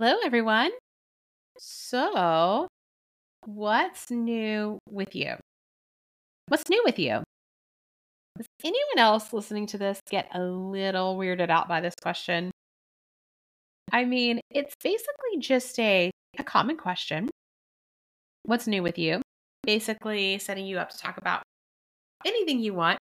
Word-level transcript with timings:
Hello, 0.00 0.14
everyone. 0.24 0.70
So, 1.58 2.68
what's 3.46 4.12
new 4.12 4.78
with 4.88 5.16
you? 5.16 5.34
What's 6.46 6.68
new 6.68 6.80
with 6.84 7.00
you? 7.00 7.24
Does 8.36 8.46
anyone 8.62 8.98
else 8.98 9.32
listening 9.32 9.66
to 9.68 9.78
this 9.78 9.98
get 10.08 10.28
a 10.32 10.40
little 10.40 11.16
weirded 11.16 11.50
out 11.50 11.66
by 11.66 11.80
this 11.80 11.96
question? 12.00 12.52
I 13.90 14.04
mean, 14.04 14.38
it's 14.50 14.76
basically 14.84 15.40
just 15.40 15.76
a, 15.80 16.12
a 16.38 16.44
common 16.44 16.76
question. 16.76 17.28
What's 18.44 18.68
new 18.68 18.84
with 18.84 18.98
you? 18.98 19.20
Basically, 19.64 20.38
setting 20.38 20.66
you 20.66 20.78
up 20.78 20.90
to 20.90 20.98
talk 20.98 21.18
about 21.18 21.42
anything 22.24 22.60
you 22.60 22.72
want. 22.72 23.00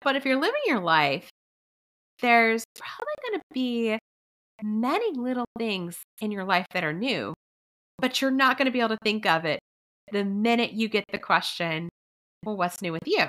But 0.00 0.16
if 0.16 0.24
you're 0.24 0.40
living 0.40 0.62
your 0.66 0.80
life, 0.80 1.28
there's 2.20 2.64
probably 2.74 3.14
going 3.30 3.38
to 3.38 3.44
be 3.54 3.98
many 4.62 5.16
little 5.16 5.46
things 5.58 5.98
in 6.20 6.30
your 6.30 6.44
life 6.44 6.66
that 6.72 6.84
are 6.84 6.92
new, 6.92 7.34
but 7.98 8.20
you're 8.20 8.30
not 8.30 8.58
going 8.58 8.66
to 8.66 8.72
be 8.72 8.80
able 8.80 8.90
to 8.90 8.98
think 9.02 9.26
of 9.26 9.44
it 9.44 9.60
the 10.10 10.24
minute 10.24 10.72
you 10.72 10.88
get 10.88 11.04
the 11.10 11.18
question, 11.18 11.88
well, 12.44 12.56
what's 12.56 12.82
new 12.82 12.92
with 12.92 13.06
you? 13.06 13.24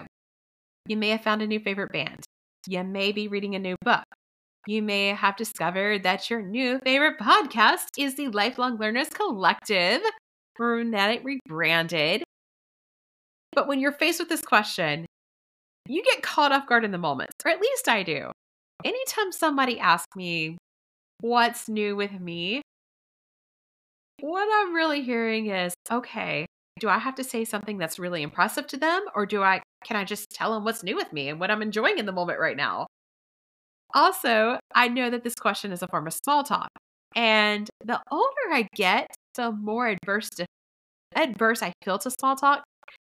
You 0.87 0.97
may 0.97 1.09
have 1.09 1.21
found 1.21 1.41
a 1.41 1.47
new 1.47 1.59
favorite 1.59 1.91
band. 1.91 2.25
You 2.67 2.83
may 2.83 3.11
be 3.11 3.27
reading 3.27 3.55
a 3.55 3.59
new 3.59 3.75
book. 3.81 4.03
You 4.67 4.81
may 4.81 5.07
have 5.09 5.35
discovered 5.35 6.03
that 6.03 6.29
your 6.29 6.41
new 6.41 6.79
favorite 6.83 7.19
podcast 7.19 7.87
is 7.97 8.15
the 8.15 8.29
Lifelong 8.29 8.77
Learners 8.77 9.09
Collective, 9.09 10.01
that 10.59 11.21
rebranded. 11.23 12.23
But 13.53 13.67
when 13.67 13.79
you're 13.79 13.91
faced 13.91 14.19
with 14.19 14.29
this 14.29 14.41
question, 14.41 15.05
you 15.87 16.03
get 16.03 16.23
caught 16.23 16.51
off 16.51 16.67
guard 16.67 16.85
in 16.85 16.91
the 16.91 16.97
moment, 16.97 17.31
or 17.45 17.51
at 17.51 17.59
least 17.59 17.87
I 17.87 18.03
do. 18.03 18.31
Anytime 18.83 19.31
somebody 19.31 19.79
asks 19.79 20.15
me, 20.15 20.57
what's 21.23 21.69
new 21.69 21.95
with 21.95 22.19
me. 22.19 22.61
What 24.19 24.45
I'm 24.51 24.73
really 24.73 25.01
hearing 25.01 25.47
is 25.47 25.73
okay, 25.89 26.45
do 26.79 26.89
I 26.89 26.97
have 26.97 27.15
to 27.15 27.23
say 27.23 27.45
something 27.45 27.77
that's 27.77 27.97
really 27.97 28.21
impressive 28.21 28.67
to 28.67 28.77
them 28.77 29.05
or 29.15 29.25
do 29.25 29.41
I 29.41 29.61
can 29.85 29.95
I 29.95 30.03
just 30.03 30.29
tell 30.31 30.53
them 30.53 30.65
what's 30.65 30.83
new 30.83 30.97
with 30.97 31.13
me 31.13 31.29
and 31.29 31.39
what 31.39 31.49
I'm 31.49 31.61
enjoying 31.61 31.97
in 31.97 32.05
the 32.05 32.11
moment 32.11 32.39
right 32.39 32.57
now? 32.57 32.87
Also, 33.93 34.59
I 34.75 34.89
know 34.89 35.09
that 35.09 35.23
this 35.23 35.35
question 35.35 35.71
is 35.71 35.81
a 35.81 35.87
form 35.87 36.07
of 36.07 36.13
small 36.13 36.43
talk. 36.43 36.69
And 37.15 37.69
the 37.85 38.01
older 38.11 38.51
I 38.51 38.67
get, 38.75 39.07
the 39.35 39.51
more 39.51 39.87
adverse 39.87 40.29
to, 40.31 40.45
adverse 41.15 41.61
I 41.63 41.71
feel 41.85 41.99
to 41.99 42.11
small 42.11 42.35
talk. 42.35 42.63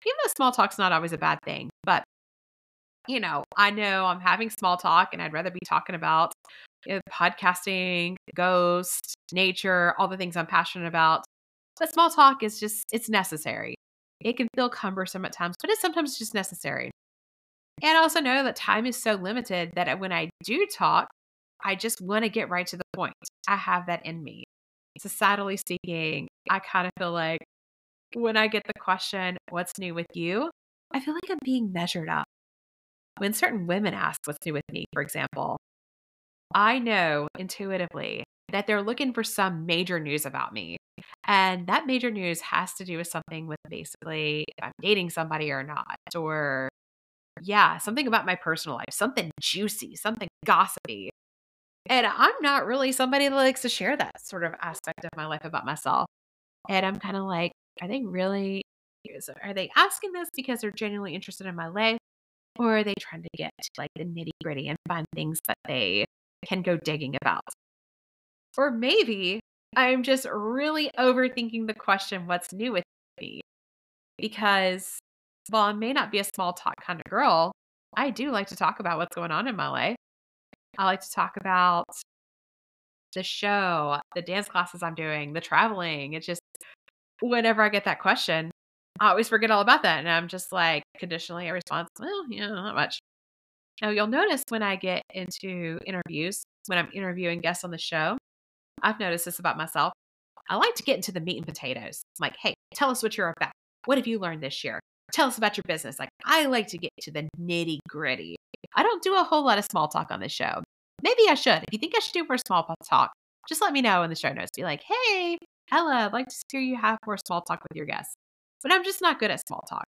Even 0.05 0.15
though 0.23 0.31
small 0.37 0.51
talk's 0.53 0.77
not 0.77 0.93
always 0.93 1.11
a 1.11 1.17
bad 1.17 1.39
thing, 1.43 1.69
but 1.83 2.03
you 3.09 3.19
know, 3.19 3.43
I 3.57 3.71
know 3.71 4.05
I'm 4.05 4.21
having 4.21 4.49
small 4.49 4.77
talk 4.77 5.09
and 5.11 5.21
I'd 5.21 5.33
rather 5.33 5.51
be 5.51 5.59
talking 5.67 5.95
about 5.95 6.31
you 6.85 6.95
know, 6.95 7.01
podcasting, 7.11 8.15
ghost, 8.35 9.15
nature, 9.31 9.93
all 9.97 10.07
the 10.07 10.17
things 10.17 10.35
I'm 10.35 10.45
passionate 10.45 10.87
about. 10.87 11.23
But 11.79 11.91
small 11.91 12.09
talk 12.09 12.43
is 12.43 12.59
just, 12.59 12.85
it's 12.91 13.09
necessary. 13.09 13.75
It 14.21 14.37
can 14.37 14.47
feel 14.55 14.69
cumbersome 14.69 15.25
at 15.25 15.33
times, 15.33 15.55
but 15.61 15.69
it's 15.69 15.81
sometimes 15.81 16.17
just 16.17 16.33
necessary. 16.33 16.91
And 17.81 17.97
I 17.97 18.01
also 18.01 18.21
know 18.21 18.43
that 18.43 18.55
time 18.55 18.85
is 18.85 19.01
so 19.01 19.15
limited 19.15 19.73
that 19.75 19.89
uh, 19.89 19.97
when 19.97 20.13
I 20.13 20.29
do 20.43 20.65
talk, 20.73 21.09
I 21.63 21.75
just 21.75 22.01
want 22.01 22.23
to 22.23 22.29
get 22.29 22.49
right 22.49 22.65
to 22.67 22.77
the 22.77 22.83
point. 22.93 23.13
I 23.47 23.57
have 23.57 23.87
that 23.87 24.05
in 24.05 24.23
me. 24.23 24.45
Societally 24.99 25.59
speaking, 25.59 26.27
I 26.49 26.59
kind 26.59 26.87
of 26.87 26.93
feel 26.97 27.11
like 27.11 27.41
when 28.13 28.37
I 28.37 28.47
get 28.47 28.63
the 28.65 28.79
question, 28.79 29.37
What's 29.49 29.77
new 29.77 29.93
with 29.93 30.07
you? 30.13 30.49
I 30.93 30.99
feel 30.99 31.13
like 31.13 31.29
I'm 31.29 31.39
being 31.43 31.73
measured 31.73 32.09
up. 32.09 32.25
When 33.17 33.33
certain 33.33 33.67
women 33.67 33.93
ask 33.93 34.19
what's 34.25 34.45
new 34.45 34.53
with 34.53 34.63
me, 34.71 34.85
for 34.93 35.01
example, 35.01 35.57
I 36.53 36.79
know 36.79 37.27
intuitively 37.37 38.23
that 38.51 38.67
they're 38.67 38.81
looking 38.81 39.13
for 39.13 39.23
some 39.23 39.65
major 39.65 39.99
news 39.99 40.25
about 40.25 40.53
me. 40.53 40.77
And 41.27 41.67
that 41.67 41.87
major 41.87 42.11
news 42.11 42.39
has 42.41 42.73
to 42.75 42.85
do 42.85 42.97
with 42.97 43.07
something 43.07 43.47
with 43.47 43.57
basically 43.69 44.45
if 44.47 44.63
I'm 44.63 44.71
dating 44.81 45.09
somebody 45.09 45.51
or 45.51 45.63
not, 45.63 45.97
or 46.15 46.69
yeah, 47.41 47.79
something 47.79 48.07
about 48.07 48.25
my 48.25 48.35
personal 48.35 48.77
life, 48.77 48.91
something 48.91 49.31
juicy, 49.41 49.95
something 49.95 50.27
gossipy. 50.45 51.09
And 51.87 52.05
I'm 52.05 52.33
not 52.41 52.65
really 52.65 52.91
somebody 52.91 53.27
that 53.27 53.35
likes 53.35 53.61
to 53.63 53.69
share 53.69 53.97
that 53.97 54.21
sort 54.21 54.43
of 54.43 54.53
aspect 54.61 55.03
of 55.03 55.09
my 55.17 55.25
life 55.25 55.43
about 55.43 55.65
myself. 55.65 56.07
And 56.69 56.85
I'm 56.85 56.99
kind 56.99 57.17
of 57.17 57.23
like, 57.23 57.51
are 57.81 57.87
they 57.87 58.03
really, 58.03 58.61
are 59.43 59.53
they 59.53 59.69
asking 59.75 60.13
this 60.13 60.29
because 60.35 60.61
they're 60.61 60.71
genuinely 60.71 61.13
interested 61.13 61.47
in 61.47 61.55
my 61.55 61.67
life? 61.67 61.97
Or 62.57 62.77
are 62.77 62.83
they 62.83 62.95
trying 62.99 63.23
to 63.23 63.29
get 63.35 63.51
to 63.61 63.69
like 63.77 63.89
the 63.95 64.05
nitty 64.05 64.31
gritty 64.41 64.67
and 64.69 64.77
find 64.87 65.05
things 65.13 65.39
that 65.47 65.57
they 65.67 66.05
can 66.47 66.61
go 66.61 66.77
digging 66.77 67.15
about? 67.21 67.43
Or 68.57 68.71
maybe 68.71 69.39
I'm 69.75 70.03
just 70.03 70.25
really 70.31 70.89
overthinking 70.97 71.67
the 71.67 71.73
question, 71.73 72.27
what's 72.27 72.53
new 72.53 72.71
with 72.71 72.83
me? 73.19 73.41
Because 74.17 74.97
while 75.49 75.63
I 75.63 75.73
may 75.73 75.93
not 75.93 76.11
be 76.11 76.19
a 76.19 76.23
small 76.23 76.53
talk 76.53 76.75
kind 76.81 76.99
of 76.99 77.09
girl, 77.09 77.51
I 77.95 78.09
do 78.09 78.31
like 78.31 78.47
to 78.47 78.55
talk 78.55 78.79
about 78.79 78.97
what's 78.97 79.15
going 79.15 79.31
on 79.31 79.47
in 79.47 79.55
my 79.55 79.67
life. 79.67 79.95
I 80.77 80.85
like 80.85 81.01
to 81.01 81.11
talk 81.11 81.37
about 81.37 81.85
the 83.13 83.23
show, 83.23 83.99
the 84.13 84.21
dance 84.21 84.47
classes 84.47 84.83
I'm 84.83 84.95
doing, 84.95 85.33
the 85.33 85.41
traveling. 85.41 86.13
It's 86.13 86.25
just 86.25 86.41
whenever 87.21 87.61
I 87.61 87.69
get 87.69 87.85
that 87.85 88.01
question, 88.01 88.51
I 88.99 89.09
always 89.09 89.29
forget 89.29 89.51
all 89.51 89.61
about 89.61 89.83
that. 89.83 89.99
And 89.99 90.09
I'm 90.09 90.27
just 90.27 90.51
like, 90.51 90.83
conditionally, 90.97 91.47
I 91.47 91.51
respond, 91.51 91.87
well, 91.99 92.25
you 92.29 92.41
know, 92.41 92.53
not 92.53 92.75
much. 92.75 92.99
Now, 93.81 93.89
you'll 93.89 94.07
notice 94.07 94.43
when 94.49 94.63
I 94.63 94.75
get 94.75 95.03
into 95.13 95.79
interviews, 95.85 96.43
when 96.67 96.77
I'm 96.77 96.89
interviewing 96.93 97.41
guests 97.41 97.63
on 97.63 97.71
the 97.71 97.77
show, 97.77 98.17
I've 98.81 98.99
noticed 98.99 99.25
this 99.25 99.39
about 99.39 99.57
myself. 99.57 99.93
I 100.49 100.55
like 100.55 100.75
to 100.75 100.83
get 100.83 100.95
into 100.95 101.11
the 101.11 101.19
meat 101.19 101.37
and 101.37 101.45
potatoes. 101.45 102.01
I'm 102.19 102.25
like, 102.25 102.35
hey, 102.41 102.53
tell 102.73 102.89
us 102.89 103.03
what 103.03 103.17
you're 103.17 103.33
about. 103.35 103.51
What 103.85 103.97
have 103.97 104.07
you 104.07 104.19
learned 104.19 104.41
this 104.41 104.63
year? 104.63 104.79
Tell 105.11 105.27
us 105.27 105.37
about 105.37 105.57
your 105.57 105.63
business. 105.67 105.99
Like, 105.99 106.09
I 106.23 106.45
like 106.45 106.67
to 106.67 106.77
get 106.77 106.91
to 107.01 107.11
the 107.11 107.27
nitty 107.39 107.79
gritty. 107.87 108.35
I 108.75 108.83
don't 108.83 109.03
do 109.03 109.15
a 109.15 109.23
whole 109.23 109.43
lot 109.43 109.57
of 109.57 109.65
small 109.65 109.87
talk 109.87 110.11
on 110.11 110.19
this 110.19 110.31
show. 110.31 110.63
Maybe 111.03 111.23
I 111.29 111.35
should. 111.35 111.63
If 111.63 111.69
you 111.71 111.79
think 111.79 111.93
I 111.95 111.99
should 111.99 112.13
do 112.13 112.25
more 112.27 112.37
small 112.37 112.73
talk, 112.89 113.11
just 113.47 113.61
let 113.61 113.73
me 113.73 113.81
know 113.81 114.03
in 114.03 114.09
the 114.09 114.15
show 114.15 114.33
notes. 114.33 114.51
Be 114.55 114.63
like, 114.63 114.83
hey, 114.83 115.37
Ella, 115.71 116.05
I'd 116.05 116.13
like 116.13 116.27
to 116.27 116.35
hear 116.51 116.61
you 116.61 116.77
have 116.77 116.97
more 117.05 117.17
small 117.25 117.41
talk 117.41 117.61
with 117.63 117.75
your 117.75 117.85
guests 117.85 118.15
but 118.65 118.73
I'm 118.73 118.83
just 118.83 118.99
not 118.99 119.19
good 119.19 119.29
at 119.29 119.47
small 119.47 119.63
talk. 119.69 119.85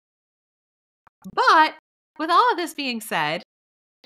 But 1.34 1.76
with 2.20 2.30
all 2.30 2.52
of 2.52 2.58
this 2.58 2.74
being 2.74 3.00
said, 3.00 3.42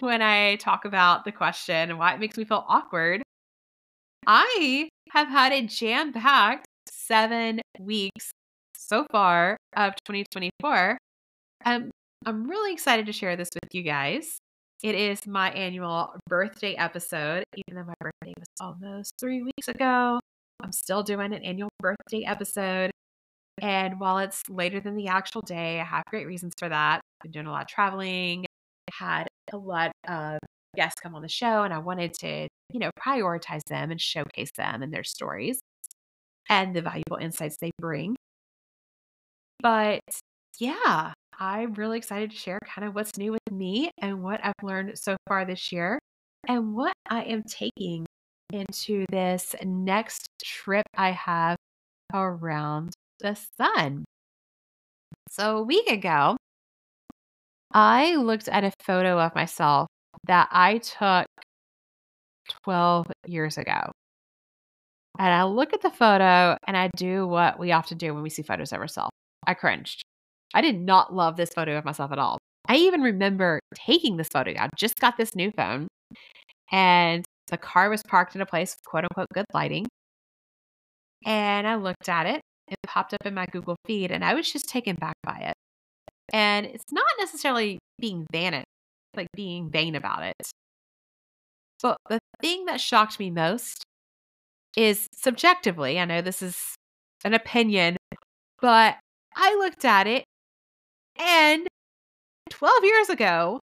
when 0.01 0.21
I 0.21 0.55
talk 0.57 0.85
about 0.85 1.25
the 1.25 1.31
question 1.31 1.89
and 1.89 1.99
why 1.99 2.13
it 2.13 2.19
makes 2.19 2.37
me 2.37 2.43
feel 2.43 2.65
awkward, 2.67 3.21
I 4.27 4.89
have 5.11 5.27
had 5.27 5.51
a 5.51 5.65
jam 5.65 6.13
packed 6.13 6.67
seven 6.89 7.61
weeks 7.79 8.31
so 8.75 9.05
far 9.11 9.57
of 9.75 9.93
2024. 10.05 10.97
Um, 11.65 11.91
I'm 12.25 12.49
really 12.49 12.73
excited 12.73 13.05
to 13.05 13.13
share 13.13 13.35
this 13.35 13.49
with 13.61 13.73
you 13.73 13.83
guys. 13.83 14.39
It 14.83 14.95
is 14.95 15.27
my 15.27 15.51
annual 15.51 16.15
birthday 16.27 16.75
episode, 16.75 17.43
even 17.55 17.75
though 17.75 17.87
my 17.87 17.93
birthday 17.99 18.33
was 18.37 18.47
almost 18.61 19.13
three 19.19 19.41
weeks 19.43 19.67
ago. 19.67 20.19
I'm 20.61 20.71
still 20.71 21.03
doing 21.03 21.33
an 21.33 21.43
annual 21.43 21.69
birthday 21.79 22.23
episode. 22.25 22.91
And 23.61 23.99
while 23.99 24.19
it's 24.19 24.41
later 24.49 24.79
than 24.79 24.95
the 24.95 25.07
actual 25.07 25.41
day, 25.41 25.79
I 25.79 25.83
have 25.83 26.03
great 26.09 26.27
reasons 26.27 26.53
for 26.57 26.69
that. 26.69 26.95
I've 26.97 27.23
been 27.23 27.31
doing 27.31 27.47
a 27.47 27.51
lot 27.51 27.63
of 27.63 27.67
traveling, 27.67 28.45
had 28.91 29.27
a 29.51 29.57
lot 29.57 29.91
of 30.07 30.39
guests 30.75 30.99
come 31.01 31.15
on 31.15 31.21
the 31.21 31.29
show, 31.29 31.63
and 31.63 31.73
I 31.73 31.79
wanted 31.79 32.13
to, 32.15 32.47
you 32.71 32.79
know, 32.79 32.91
prioritize 32.99 33.63
them 33.67 33.91
and 33.91 33.99
showcase 33.99 34.51
them 34.55 34.81
and 34.81 34.93
their 34.93 35.03
stories 35.03 35.59
and 36.49 36.75
the 36.75 36.81
valuable 36.81 37.17
insights 37.17 37.57
they 37.59 37.71
bring. 37.79 38.15
But 39.61 40.01
yeah, 40.59 41.13
I'm 41.39 41.73
really 41.73 41.97
excited 41.97 42.31
to 42.31 42.37
share 42.37 42.59
kind 42.65 42.87
of 42.87 42.95
what's 42.95 43.17
new 43.17 43.31
with 43.31 43.51
me 43.51 43.91
and 43.99 44.23
what 44.23 44.39
I've 44.43 44.53
learned 44.63 44.97
so 44.97 45.15
far 45.27 45.45
this 45.45 45.71
year 45.71 45.99
and 46.47 46.75
what 46.75 46.93
I 47.09 47.23
am 47.23 47.43
taking 47.43 48.05
into 48.51 49.05
this 49.11 49.55
next 49.63 50.27
trip 50.43 50.85
I 50.97 51.11
have 51.11 51.57
around 52.13 52.93
the 53.19 53.37
sun. 53.57 54.05
So 55.29 55.57
a 55.57 55.63
week 55.63 55.87
ago, 55.89 56.37
I 57.71 58.15
looked 58.15 58.47
at 58.47 58.63
a 58.63 58.71
photo 58.83 59.19
of 59.19 59.35
myself 59.35 59.87
that 60.25 60.49
I 60.51 60.79
took 60.79 61.27
12 62.63 63.07
years 63.27 63.57
ago. 63.57 63.91
And 65.17 65.33
I 65.33 65.43
look 65.43 65.73
at 65.73 65.81
the 65.81 65.89
photo 65.89 66.57
and 66.65 66.77
I 66.77 66.89
do 66.95 67.27
what 67.27 67.59
we 67.59 67.71
often 67.71 67.97
do 67.97 68.13
when 68.13 68.23
we 68.23 68.29
see 68.29 68.41
photos 68.41 68.71
of 68.71 68.79
ourselves. 68.79 69.11
I 69.45 69.53
cringed. 69.53 70.01
I 70.53 70.61
did 70.61 70.79
not 70.79 71.13
love 71.13 71.35
this 71.35 71.51
photo 71.53 71.77
of 71.77 71.85
myself 71.85 72.11
at 72.11 72.19
all. 72.19 72.37
I 72.67 72.77
even 72.77 73.01
remember 73.01 73.59
taking 73.75 74.17
this 74.17 74.29
photo. 74.31 74.53
I 74.57 74.69
just 74.77 74.99
got 74.99 75.17
this 75.17 75.35
new 75.35 75.51
phone 75.51 75.87
and 76.71 77.25
the 77.47 77.57
car 77.57 77.89
was 77.89 78.01
parked 78.03 78.35
in 78.35 78.41
a 78.41 78.45
place 78.45 78.75
quote 78.85 79.03
unquote 79.03 79.27
good 79.33 79.45
lighting. 79.53 79.87
And 81.25 81.67
I 81.67 81.75
looked 81.75 82.07
at 82.07 82.25
it 82.25 82.41
it 82.69 82.77
popped 82.85 83.13
up 83.13 83.25
in 83.25 83.33
my 83.33 83.45
Google 83.47 83.75
feed 83.85 84.11
and 84.11 84.23
I 84.23 84.33
was 84.33 84.51
just 84.51 84.69
taken 84.69 84.95
back 84.95 85.15
by 85.23 85.39
it. 85.39 85.53
And 86.33 86.65
it's 86.65 86.91
not 86.91 87.05
necessarily 87.19 87.79
being 87.99 88.25
vain, 88.31 88.63
like 89.15 89.27
being 89.35 89.69
vain 89.69 89.95
about 89.95 90.23
it. 90.23 90.51
But 91.81 91.97
the 92.09 92.19
thing 92.41 92.65
that 92.65 92.81
shocked 92.81 93.19
me 93.19 93.29
most 93.29 93.83
is 94.75 95.07
subjectively, 95.13 95.99
I 95.99 96.05
know 96.05 96.21
this 96.21 96.41
is 96.41 96.57
an 97.23 97.33
opinion, 97.33 97.97
but 98.61 98.97
I 99.35 99.55
looked 99.55 99.85
at 99.85 100.07
it 100.07 100.23
and 101.17 101.67
12 102.49 102.83
years 102.83 103.09
ago, 103.09 103.59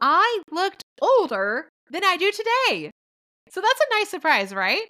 I 0.00 0.42
looked 0.50 0.82
older 1.00 1.68
than 1.90 2.04
I 2.04 2.16
do 2.16 2.30
today. 2.30 2.90
So 3.48 3.60
that's 3.60 3.80
a 3.80 3.98
nice 3.98 4.08
surprise, 4.08 4.54
right? 4.54 4.82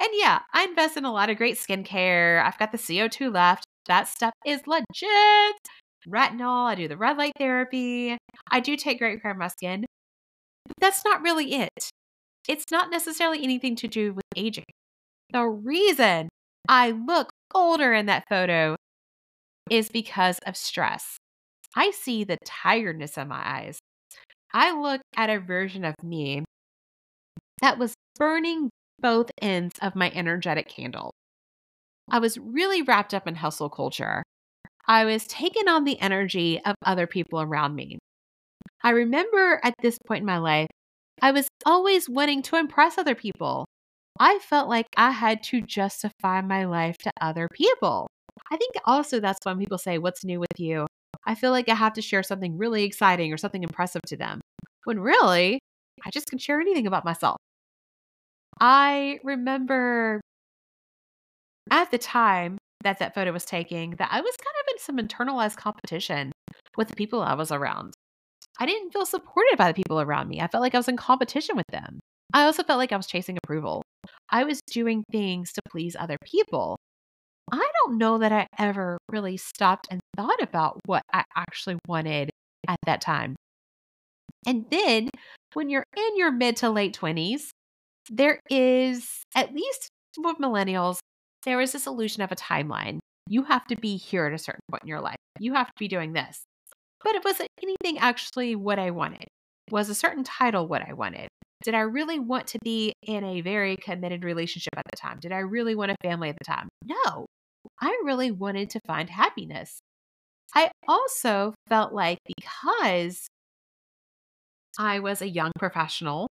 And 0.00 0.08
yeah, 0.14 0.40
I 0.52 0.64
invest 0.64 0.96
in 0.96 1.04
a 1.04 1.12
lot 1.12 1.28
of 1.30 1.36
great 1.36 1.56
skincare. 1.56 2.42
I've 2.44 2.58
got 2.58 2.72
the 2.72 2.78
CO2 2.78 3.32
Lift. 3.32 3.64
That 3.86 4.08
stuff 4.08 4.32
is 4.46 4.62
legit. 4.66 5.56
Retinol, 6.08 6.66
I 6.66 6.74
do 6.74 6.88
the 6.88 6.96
red 6.96 7.16
light 7.18 7.32
therapy. 7.38 8.16
I 8.50 8.60
do 8.60 8.76
take 8.76 8.98
great 8.98 9.22
care 9.22 9.30
of 9.30 9.36
my 9.36 9.48
skin. 9.48 9.84
But 10.66 10.76
that's 10.80 11.04
not 11.04 11.22
really 11.22 11.54
it. 11.54 11.90
It's 12.48 12.70
not 12.70 12.90
necessarily 12.90 13.42
anything 13.42 13.76
to 13.76 13.88
do 13.88 14.14
with 14.14 14.24
aging. 14.36 14.64
The 15.32 15.46
reason 15.46 16.28
I 16.68 16.90
look 16.90 17.30
older 17.54 17.92
in 17.92 18.06
that 18.06 18.24
photo 18.28 18.76
is 19.70 19.88
because 19.88 20.38
of 20.46 20.56
stress. 20.56 21.18
I 21.76 21.92
see 21.92 22.24
the 22.24 22.38
tiredness 22.44 23.16
in 23.16 23.28
my 23.28 23.42
eyes. 23.44 23.78
I 24.52 24.72
look 24.72 25.00
at 25.16 25.30
a 25.30 25.38
version 25.38 25.84
of 25.84 25.94
me 26.02 26.44
that 27.62 27.78
was 27.78 27.94
burning 28.16 28.70
both 28.98 29.30
ends 29.40 29.76
of 29.80 29.94
my 29.94 30.10
energetic 30.14 30.68
candle. 30.68 31.12
I 32.10 32.18
was 32.18 32.38
really 32.38 32.82
wrapped 32.82 33.14
up 33.14 33.28
in 33.28 33.36
hustle 33.36 33.70
culture. 33.70 34.22
I 34.90 35.04
was 35.04 35.24
taking 35.28 35.68
on 35.68 35.84
the 35.84 36.00
energy 36.00 36.60
of 36.64 36.74
other 36.84 37.06
people 37.06 37.40
around 37.40 37.76
me. 37.76 38.00
I 38.82 38.90
remember 38.90 39.60
at 39.62 39.74
this 39.80 39.96
point 40.04 40.22
in 40.22 40.26
my 40.26 40.38
life, 40.38 40.66
I 41.22 41.30
was 41.30 41.46
always 41.64 42.08
wanting 42.08 42.42
to 42.42 42.56
impress 42.56 42.98
other 42.98 43.14
people. 43.14 43.66
I 44.18 44.40
felt 44.40 44.68
like 44.68 44.86
I 44.96 45.12
had 45.12 45.44
to 45.44 45.60
justify 45.60 46.40
my 46.40 46.64
life 46.64 46.98
to 47.04 47.12
other 47.20 47.46
people. 47.52 48.08
I 48.50 48.56
think 48.56 48.72
also 48.84 49.20
that's 49.20 49.38
when 49.44 49.60
people 49.60 49.78
say, 49.78 49.98
What's 49.98 50.24
new 50.24 50.40
with 50.40 50.58
you? 50.58 50.88
I 51.24 51.36
feel 51.36 51.52
like 51.52 51.68
I 51.68 51.76
have 51.76 51.92
to 51.92 52.02
share 52.02 52.24
something 52.24 52.58
really 52.58 52.82
exciting 52.82 53.32
or 53.32 53.36
something 53.36 53.62
impressive 53.62 54.02
to 54.08 54.16
them. 54.16 54.40
When 54.86 54.98
really, 54.98 55.60
I 56.04 56.10
just 56.10 56.26
can 56.26 56.40
share 56.40 56.60
anything 56.60 56.88
about 56.88 57.04
myself. 57.04 57.36
I 58.60 59.20
remember 59.22 60.20
at 61.70 61.92
the 61.92 61.98
time 61.98 62.58
that 62.82 62.98
that 62.98 63.14
photo 63.14 63.32
was 63.32 63.44
taking 63.44 63.90
that 63.92 64.08
I 64.10 64.20
was 64.20 64.34
kind 64.36 64.59
in 64.70 64.78
some 64.78 64.98
internalized 64.98 65.56
competition 65.56 66.32
with 66.76 66.88
the 66.88 66.96
people 66.96 67.22
I 67.22 67.34
was 67.34 67.52
around. 67.52 67.94
I 68.58 68.66
didn't 68.66 68.92
feel 68.92 69.06
supported 69.06 69.56
by 69.56 69.68
the 69.68 69.74
people 69.74 70.00
around 70.00 70.28
me. 70.28 70.40
I 70.40 70.48
felt 70.48 70.62
like 70.62 70.74
I 70.74 70.78
was 70.78 70.88
in 70.88 70.96
competition 70.96 71.56
with 71.56 71.66
them. 71.70 72.00
I 72.32 72.44
also 72.44 72.62
felt 72.62 72.78
like 72.78 72.92
I 72.92 72.96
was 72.96 73.06
chasing 73.06 73.38
approval. 73.42 73.82
I 74.30 74.44
was 74.44 74.60
doing 74.70 75.04
things 75.10 75.52
to 75.52 75.60
please 75.70 75.96
other 75.98 76.16
people. 76.24 76.76
I 77.52 77.66
don't 77.84 77.98
know 77.98 78.18
that 78.18 78.32
I 78.32 78.46
ever 78.58 78.98
really 79.08 79.36
stopped 79.36 79.88
and 79.90 80.00
thought 80.16 80.42
about 80.42 80.80
what 80.86 81.02
I 81.12 81.24
actually 81.36 81.78
wanted 81.88 82.30
at 82.68 82.78
that 82.86 83.00
time. 83.00 83.34
And 84.46 84.66
then 84.70 85.10
when 85.54 85.68
you're 85.68 85.84
in 85.96 86.16
your 86.16 86.30
mid 86.30 86.56
to 86.56 86.70
late 86.70 86.96
20s, 86.98 87.50
there 88.10 88.40
is, 88.48 89.08
at 89.34 89.52
least 89.52 89.88
with 90.16 90.38
millennials, 90.38 90.98
there 91.44 91.60
is 91.60 91.72
this 91.72 91.86
illusion 91.86 92.22
of 92.22 92.32
a 92.32 92.36
timeline. 92.36 92.98
You 93.30 93.44
have 93.44 93.64
to 93.68 93.76
be 93.76 93.96
here 93.96 94.26
at 94.26 94.34
a 94.34 94.38
certain 94.38 94.60
point 94.70 94.82
in 94.82 94.88
your 94.88 95.00
life. 95.00 95.16
You 95.38 95.54
have 95.54 95.68
to 95.68 95.72
be 95.78 95.88
doing 95.88 96.12
this. 96.12 96.42
But 97.02 97.14
it 97.14 97.24
wasn't 97.24 97.48
anything 97.62 97.98
actually 97.98 98.56
what 98.56 98.78
I 98.78 98.90
wanted. 98.90 99.28
Was 99.70 99.88
a 99.88 99.94
certain 99.94 100.24
title 100.24 100.66
what 100.66 100.82
I 100.86 100.92
wanted? 100.92 101.28
Did 101.62 101.74
I 101.74 101.80
really 101.80 102.18
want 102.18 102.48
to 102.48 102.58
be 102.64 102.92
in 103.02 103.22
a 103.22 103.40
very 103.40 103.76
committed 103.76 104.24
relationship 104.24 104.74
at 104.76 104.84
the 104.90 104.96
time? 104.96 105.18
Did 105.20 105.30
I 105.30 105.38
really 105.38 105.74
want 105.76 105.92
a 105.92 105.96
family 106.02 106.28
at 106.28 106.36
the 106.38 106.44
time? 106.44 106.68
No. 106.84 107.26
I 107.80 107.96
really 108.04 108.32
wanted 108.32 108.68
to 108.70 108.80
find 108.86 109.08
happiness. 109.08 109.78
I 110.54 110.72
also 110.88 111.54
felt 111.68 111.92
like 111.92 112.18
because 112.26 113.28
I 114.78 114.98
was 114.98 115.22
a 115.22 115.28
young 115.28 115.52
professional, 115.56 116.26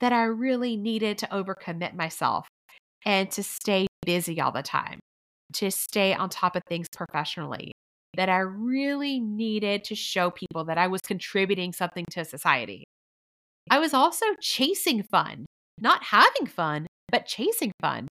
that 0.00 0.12
I 0.12 0.24
really 0.24 0.76
needed 0.76 1.18
to 1.18 1.26
overcommit 1.26 1.94
myself 1.94 2.48
and 3.04 3.30
to 3.32 3.42
stay 3.42 3.86
busy 4.04 4.40
all 4.40 4.52
the 4.52 4.62
time, 4.62 4.98
to 5.54 5.70
stay 5.70 6.14
on 6.14 6.28
top 6.28 6.56
of 6.56 6.62
things 6.68 6.86
professionally, 6.94 7.72
that 8.16 8.28
I 8.28 8.38
really 8.38 9.20
needed 9.20 9.84
to 9.84 9.94
show 9.94 10.30
people 10.30 10.64
that 10.64 10.78
I 10.78 10.86
was 10.86 11.00
contributing 11.00 11.72
something 11.72 12.04
to 12.10 12.24
society. 12.24 12.84
I 13.70 13.78
was 13.78 13.94
also 13.94 14.26
chasing 14.40 15.02
fun, 15.02 15.46
not 15.80 16.04
having 16.04 16.46
fun, 16.46 16.86
but 17.10 17.26
chasing 17.26 17.72
fun. 17.80 18.08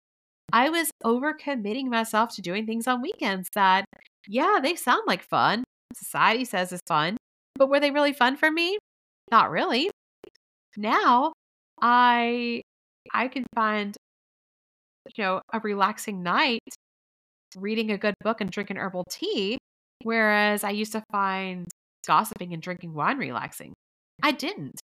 I 0.53 0.69
was 0.69 0.91
overcommitting 1.05 1.87
myself 1.87 2.35
to 2.35 2.43
doing 2.43 2.67
things 2.67 2.87
on 2.87 3.03
weekends 3.03 3.49
that, 3.55 3.85
yeah, 4.27 4.61
they 4.63 4.77
sound 4.77 5.03
like 5.07 5.23
fun. 5.23 5.65
Society 5.95 6.45
says 6.45 6.73
it's 6.73 6.83
fun, 6.87 7.17
but 7.57 7.69
were 7.69 7.81
they 7.81 7.91
really 7.91 8.13
fun 8.13 8.37
for 8.37 8.51
me? 8.51 8.79
Not 9.31 9.51
really. 9.51 9.91
Now 10.77 11.33
I 11.81 12.63
I 13.13 13.29
can 13.29 13.45
find 13.55 13.97
you 15.17 15.25
know 15.25 15.41
a 15.53 15.61
relaxing 15.61 16.23
night 16.23 16.63
reading 17.57 17.91
a 17.91 17.99
good 17.99 18.15
book 18.23 18.41
and 18.41 18.51
drinking 18.51 18.77
herbal 18.77 19.05
tea 19.11 19.59
whereas 20.05 20.63
I 20.63 20.71
used 20.71 20.93
to 20.93 21.03
find 21.11 21.67
gossiping 22.07 22.53
and 22.53 22.63
drinking 22.63 22.95
wine 22.95 23.19
relaxing. 23.19 23.73
I 24.23 24.33
didn't. 24.33 24.81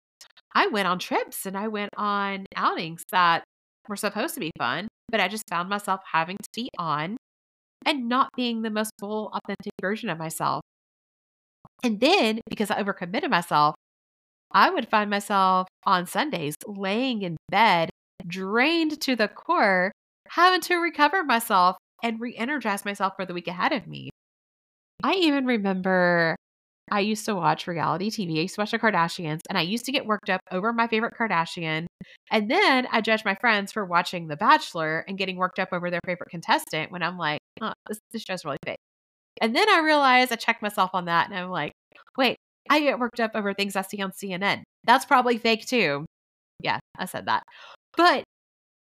I 0.54 0.66
went 0.66 0.88
on 0.88 0.98
trips 0.98 1.46
and 1.46 1.56
I 1.56 1.68
went 1.68 1.90
on 1.96 2.46
outings 2.56 3.04
that 3.12 3.44
were 3.88 3.96
supposed 3.96 4.34
to 4.34 4.40
be 4.40 4.50
fun, 4.58 4.88
but 5.08 5.20
I 5.20 5.28
just 5.28 5.48
found 5.48 5.68
myself 5.68 6.00
having 6.12 6.36
to 6.36 6.48
be 6.54 6.70
on 6.78 7.16
and 7.86 8.08
not 8.08 8.30
being 8.36 8.62
the 8.62 8.70
most 8.70 8.90
full, 8.98 9.30
authentic 9.32 9.72
version 9.80 10.08
of 10.08 10.18
myself. 10.18 10.62
And 11.82 12.00
then 12.00 12.40
because 12.48 12.70
I 12.70 12.82
overcommitted 12.82 13.30
myself, 13.30 13.74
I 14.52 14.70
would 14.70 14.88
find 14.88 15.08
myself 15.08 15.68
on 15.84 16.06
Sundays 16.06 16.56
laying 16.66 17.22
in 17.22 17.36
bed, 17.48 17.90
drained 18.26 19.00
to 19.02 19.14
the 19.14 19.28
core, 19.28 19.92
having 20.28 20.60
to 20.62 20.76
recover 20.76 21.22
myself 21.22 21.76
and 22.02 22.20
re 22.20 22.34
energize 22.36 22.84
myself 22.84 23.14
for 23.16 23.24
the 23.24 23.34
week 23.34 23.48
ahead 23.48 23.72
of 23.72 23.86
me. 23.86 24.10
I 25.02 25.14
even 25.14 25.46
remember 25.46 26.36
I 26.90 27.00
used 27.00 27.24
to 27.26 27.34
watch 27.34 27.66
reality 27.66 28.10
TV. 28.10 28.48
The 28.54 28.78
Kardashians, 28.78 29.40
and 29.48 29.56
I 29.56 29.62
used 29.62 29.84
to 29.84 29.92
get 29.92 30.06
worked 30.06 30.28
up 30.28 30.40
over 30.50 30.72
my 30.72 30.88
favorite 30.88 31.14
Kardashian. 31.18 31.86
And 32.30 32.50
then 32.50 32.88
I 32.90 33.00
judge 33.00 33.24
my 33.24 33.36
friends 33.36 33.72
for 33.72 33.84
watching 33.84 34.26
The 34.26 34.36
Bachelor 34.36 35.04
and 35.06 35.16
getting 35.16 35.36
worked 35.36 35.58
up 35.58 35.68
over 35.72 35.90
their 35.90 36.00
favorite 36.04 36.30
contestant 36.30 36.90
when 36.90 37.02
I'm 37.02 37.16
like, 37.16 37.40
oh, 37.60 37.72
this, 37.88 37.98
this 38.12 38.22
show's 38.22 38.44
really 38.44 38.58
fake. 38.64 38.78
And 39.40 39.54
then 39.54 39.68
I 39.68 39.80
realized 39.80 40.32
I 40.32 40.36
checked 40.36 40.62
myself 40.62 40.90
on 40.92 41.04
that 41.04 41.30
and 41.30 41.38
I'm 41.38 41.50
like, 41.50 41.72
wait, 42.18 42.36
I 42.68 42.80
get 42.80 42.98
worked 42.98 43.20
up 43.20 43.32
over 43.34 43.54
things 43.54 43.76
I 43.76 43.82
see 43.82 44.02
on 44.02 44.10
CNN. 44.10 44.62
That's 44.84 45.04
probably 45.04 45.38
fake 45.38 45.66
too. 45.66 46.06
Yeah, 46.62 46.78
I 46.98 47.06
said 47.06 47.26
that. 47.26 47.44
But 47.96 48.24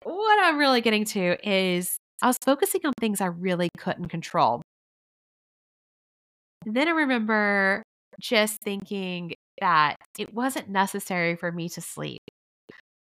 what 0.05 0.43
I'm 0.43 0.59
really 0.59 0.81
getting 0.81 1.05
to 1.07 1.37
is 1.49 1.97
I 2.23 2.29
was 2.29 2.39
focusing 2.45 2.81
on 2.87 2.93
things 3.01 3.21
I 3.21 3.27
really 3.27 3.69
couldn't 3.77 4.09
control. 4.09 4.63
Then 6.65 6.87
I 6.87 6.93
remember 6.93 7.83
just 8.21 8.59
thinking 8.63 9.35
that 9.61 9.97
it 10.17 10.33
wasn't 10.33 10.69
necessary 10.69 11.35
for 11.35 11.51
me 11.51 11.69
to 11.71 11.81
sleep, 11.81 12.21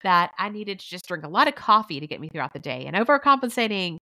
that 0.03 0.31
I 0.39 0.49
needed 0.49 0.79
to 0.79 0.89
just 0.89 1.07
drink 1.07 1.23
a 1.23 1.29
lot 1.29 1.47
of 1.47 1.53
coffee 1.53 1.99
to 1.99 2.07
get 2.07 2.19
me 2.19 2.29
throughout 2.29 2.53
the 2.53 2.59
day 2.59 2.85
and 2.87 2.95
overcompensating 2.95 3.97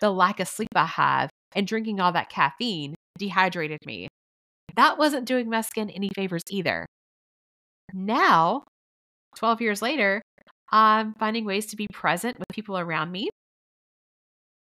the 0.00 0.10
lack 0.10 0.40
of 0.40 0.48
sleep 0.48 0.68
I 0.74 0.86
have 0.86 1.30
and 1.54 1.66
drinking 1.66 2.00
all 2.00 2.10
that 2.12 2.28
caffeine 2.28 2.96
dehydrated 3.18 3.78
me. 3.86 4.08
That 4.74 4.98
wasn't 4.98 5.26
doing 5.26 5.48
my 5.48 5.60
skin 5.60 5.90
any 5.90 6.10
favors 6.14 6.42
either. 6.50 6.86
Now, 7.94 8.64
12 9.36 9.60
years 9.60 9.80
later, 9.80 10.20
I'm 10.72 11.14
finding 11.14 11.44
ways 11.44 11.66
to 11.66 11.76
be 11.76 11.86
present 11.92 12.38
with 12.38 12.48
people 12.52 12.76
around 12.76 13.12
me. 13.12 13.30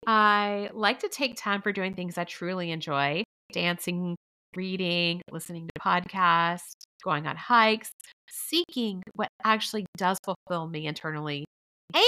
I 0.07 0.71
like 0.73 1.01
to 1.01 1.09
take 1.09 1.37
time 1.37 1.63
for 1.63 1.73
doing 1.73 1.95
things 1.95 2.19
I 2.19 2.25
truly 2.25 2.71
enjoy 2.71 3.25
dancing, 3.53 4.17
reading, 4.57 5.23
listening 5.31 5.69
to 5.69 5.81
podcasts, 5.81 6.73
going 7.05 7.27
on 7.27 7.37
hikes, 7.37 7.91
seeking 8.29 9.03
what 9.15 9.29
actually 9.45 9.87
does 9.97 10.19
fulfill 10.25 10.67
me 10.67 10.87
internally. 10.87 11.45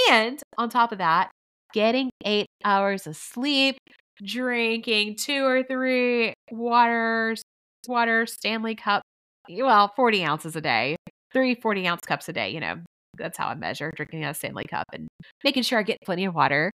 And 0.09 0.41
on 0.57 0.69
top 0.69 0.91
of 0.91 0.97
that, 0.97 1.31
getting 1.73 2.09
eight 2.25 2.47
hours 2.65 3.07
of 3.07 3.15
sleep, 3.15 3.77
drinking 4.23 5.15
two 5.15 5.45
or 5.45 5.63
three 5.63 6.33
waters, 6.51 7.41
water, 7.87 8.25
Stanley 8.25 8.75
cup, 8.75 9.01
well, 9.49 9.93
40 9.95 10.23
ounces 10.23 10.55
a 10.55 10.61
day, 10.61 10.97
three 11.31 11.55
40 11.55 11.87
ounce 11.87 12.01
cups 12.05 12.27
a 12.27 12.33
day. 12.33 12.49
You 12.49 12.59
know, 12.59 12.75
that's 13.17 13.37
how 13.37 13.47
I 13.47 13.55
measure 13.55 13.91
drinking 13.95 14.25
a 14.25 14.33
Stanley 14.33 14.65
cup 14.65 14.85
and 14.93 15.07
making 15.43 15.63
sure 15.63 15.79
I 15.79 15.83
get 15.83 15.97
plenty 16.03 16.25
of 16.25 16.35
water. 16.35 16.71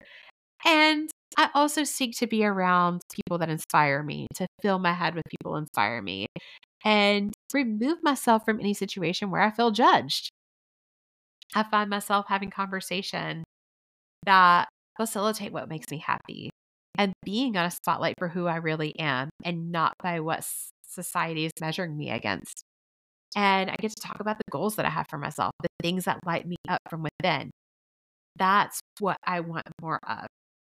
And 0.65 1.09
I 1.37 1.49
also 1.53 1.83
seek 1.83 2.17
to 2.17 2.27
be 2.27 2.43
around 2.45 3.01
people 3.13 3.37
that 3.39 3.49
inspire 3.49 4.03
me, 4.03 4.27
to 4.35 4.47
fill 4.61 4.79
my 4.79 4.93
head 4.93 5.15
with 5.15 5.23
people 5.29 5.55
inspire 5.57 6.01
me, 6.01 6.27
and 6.85 7.33
remove 7.53 8.03
myself 8.03 8.45
from 8.45 8.59
any 8.59 8.73
situation 8.73 9.31
where 9.31 9.41
I 9.41 9.51
feel 9.51 9.71
judged. 9.71 10.31
I 11.55 11.63
find 11.63 11.89
myself 11.89 12.25
having 12.27 12.49
conversation 12.49 13.43
that 14.25 14.69
facilitate 14.97 15.53
what 15.53 15.69
makes 15.69 15.89
me 15.91 15.99
happy 15.99 16.49
and 16.97 17.13
being 17.25 17.57
on 17.57 17.65
a 17.65 17.71
spotlight 17.71 18.15
for 18.19 18.29
who 18.29 18.47
I 18.47 18.57
really 18.57 18.97
am 18.99 19.29
and 19.45 19.71
not 19.71 19.93
by 20.03 20.19
what 20.19 20.45
society 20.87 21.45
is 21.45 21.51
measuring 21.61 21.97
me 21.97 22.09
against. 22.11 22.63
And 23.35 23.69
I 23.71 23.75
get 23.79 23.91
to 23.91 24.01
talk 24.01 24.19
about 24.19 24.37
the 24.37 24.51
goals 24.51 24.77
that 24.77 24.85
I 24.85 24.89
have 24.89 25.07
for 25.09 25.17
myself, 25.17 25.51
the 25.61 25.69
things 25.81 26.05
that 26.05 26.19
light 26.25 26.47
me 26.47 26.57
up 26.69 26.81
from 26.89 27.03
within. 27.03 27.51
That's 28.37 28.79
what 28.99 29.17
I 29.25 29.41
want 29.41 29.67
more 29.81 29.99
of. 30.07 30.27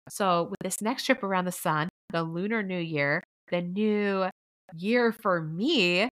So, 0.09 0.47
with 0.49 0.59
this 0.63 0.81
next 0.81 1.05
trip 1.05 1.23
around 1.23 1.45
the 1.45 1.51
sun, 1.51 1.89
the 2.09 2.23
Lunar 2.23 2.63
New 2.63 2.79
Year, 2.79 3.23
the 3.49 3.61
new 3.61 4.27
year 4.75 5.11
for 5.11 5.41
me, 5.41 6.09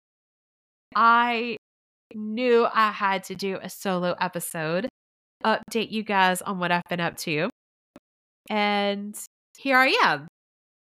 I 0.94 1.56
knew 2.14 2.66
I 2.72 2.90
had 2.90 3.24
to 3.24 3.34
do 3.34 3.58
a 3.62 3.68
solo 3.68 4.14
episode, 4.20 4.88
update 5.44 5.90
you 5.90 6.02
guys 6.02 6.42
on 6.42 6.58
what 6.58 6.72
I've 6.72 6.82
been 6.88 7.00
up 7.00 7.16
to. 7.18 7.50
And 8.48 9.16
here 9.56 9.78
I 9.78 9.88
am. 10.04 10.28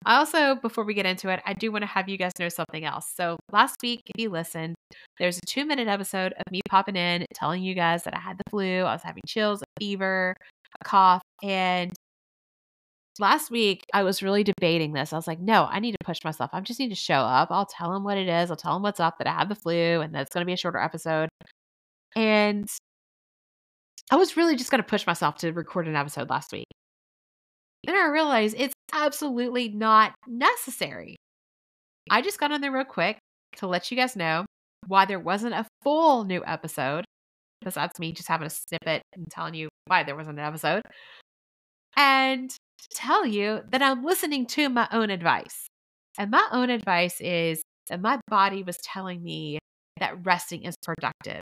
I 0.06 0.16
also, 0.16 0.54
before 0.56 0.84
we 0.84 0.92
get 0.92 1.06
into 1.06 1.30
it, 1.30 1.40
I 1.46 1.54
do 1.54 1.72
want 1.72 1.82
to 1.82 1.86
have 1.86 2.10
you 2.10 2.18
guys 2.18 2.32
know 2.38 2.50
something 2.50 2.84
else. 2.84 3.10
So, 3.16 3.38
last 3.50 3.76
week, 3.82 4.02
if 4.06 4.20
you 4.20 4.28
listened, 4.28 4.74
there's 5.18 5.38
a 5.38 5.46
two 5.46 5.64
minute 5.64 5.88
episode 5.88 6.34
of 6.34 6.52
me 6.52 6.60
popping 6.68 6.96
in, 6.96 7.24
telling 7.34 7.62
you 7.62 7.74
guys 7.74 8.04
that 8.04 8.14
I 8.14 8.20
had 8.20 8.36
the 8.36 8.44
flu, 8.50 8.80
I 8.80 8.92
was 8.92 9.02
having 9.02 9.22
chills, 9.26 9.62
a 9.62 9.66
fever, 9.80 10.36
a 10.80 10.84
cough. 10.84 11.22
And 11.42 11.92
last 13.18 13.50
week, 13.50 13.84
I 13.92 14.02
was 14.02 14.22
really 14.22 14.44
debating 14.44 14.92
this. 14.92 15.12
I 15.12 15.16
was 15.16 15.26
like, 15.26 15.40
no, 15.40 15.66
I 15.70 15.80
need 15.80 15.92
to 15.92 16.04
push 16.04 16.24
myself. 16.24 16.50
I 16.52 16.60
just 16.60 16.80
need 16.80 16.88
to 16.88 16.94
show 16.94 17.14
up. 17.14 17.48
I'll 17.50 17.66
tell 17.66 17.92
them 17.92 18.04
what 18.04 18.18
it 18.18 18.28
is. 18.28 18.50
I'll 18.50 18.56
tell 18.56 18.74
them 18.74 18.82
what's 18.82 19.00
up, 19.00 19.18
that 19.18 19.26
I 19.26 19.32
have 19.32 19.48
the 19.48 19.54
flu, 19.54 20.00
and 20.00 20.14
that 20.14 20.22
it's 20.22 20.34
going 20.34 20.42
to 20.42 20.46
be 20.46 20.52
a 20.52 20.56
shorter 20.56 20.78
episode. 20.78 21.28
And 22.16 22.68
I 24.10 24.16
was 24.16 24.36
really 24.36 24.56
just 24.56 24.70
going 24.70 24.82
to 24.82 24.88
push 24.88 25.06
myself 25.06 25.36
to 25.38 25.52
record 25.52 25.88
an 25.88 25.96
episode 25.96 26.28
last 26.30 26.52
week. 26.52 26.66
Then 27.86 27.96
I 27.96 28.06
realized 28.06 28.56
it's 28.58 28.74
absolutely 28.92 29.68
not 29.68 30.14
necessary. 30.26 31.16
I 32.10 32.22
just 32.22 32.38
got 32.38 32.52
on 32.52 32.60
there 32.60 32.72
real 32.72 32.84
quick 32.84 33.18
to 33.56 33.66
let 33.66 33.90
you 33.90 33.96
guys 33.96 34.16
know 34.16 34.44
why 34.86 35.06
there 35.06 35.20
wasn't 35.20 35.54
a 35.54 35.66
full 35.82 36.24
new 36.24 36.42
episode, 36.46 37.04
because 37.60 37.74
that's 37.74 37.98
me 37.98 38.12
just 38.12 38.28
having 38.28 38.46
a 38.46 38.50
snippet 38.50 39.02
and 39.14 39.26
telling 39.30 39.54
you 39.54 39.68
why 39.86 40.02
there 40.02 40.16
wasn't 40.16 40.38
an 40.38 40.44
episode, 40.44 40.82
and 41.96 42.50
tell 42.94 43.26
you 43.26 43.60
that 43.70 43.82
I'm 43.82 44.04
listening 44.04 44.46
to 44.46 44.68
my 44.68 44.88
own 44.92 45.10
advice. 45.10 45.68
And 46.18 46.30
my 46.30 46.46
own 46.52 46.70
advice 46.70 47.20
is 47.20 47.62
that 47.88 48.00
my 48.00 48.20
body 48.28 48.62
was 48.62 48.76
telling 48.78 49.22
me 49.22 49.58
that 49.98 50.24
resting 50.24 50.62
is 50.62 50.74
productive, 50.82 51.40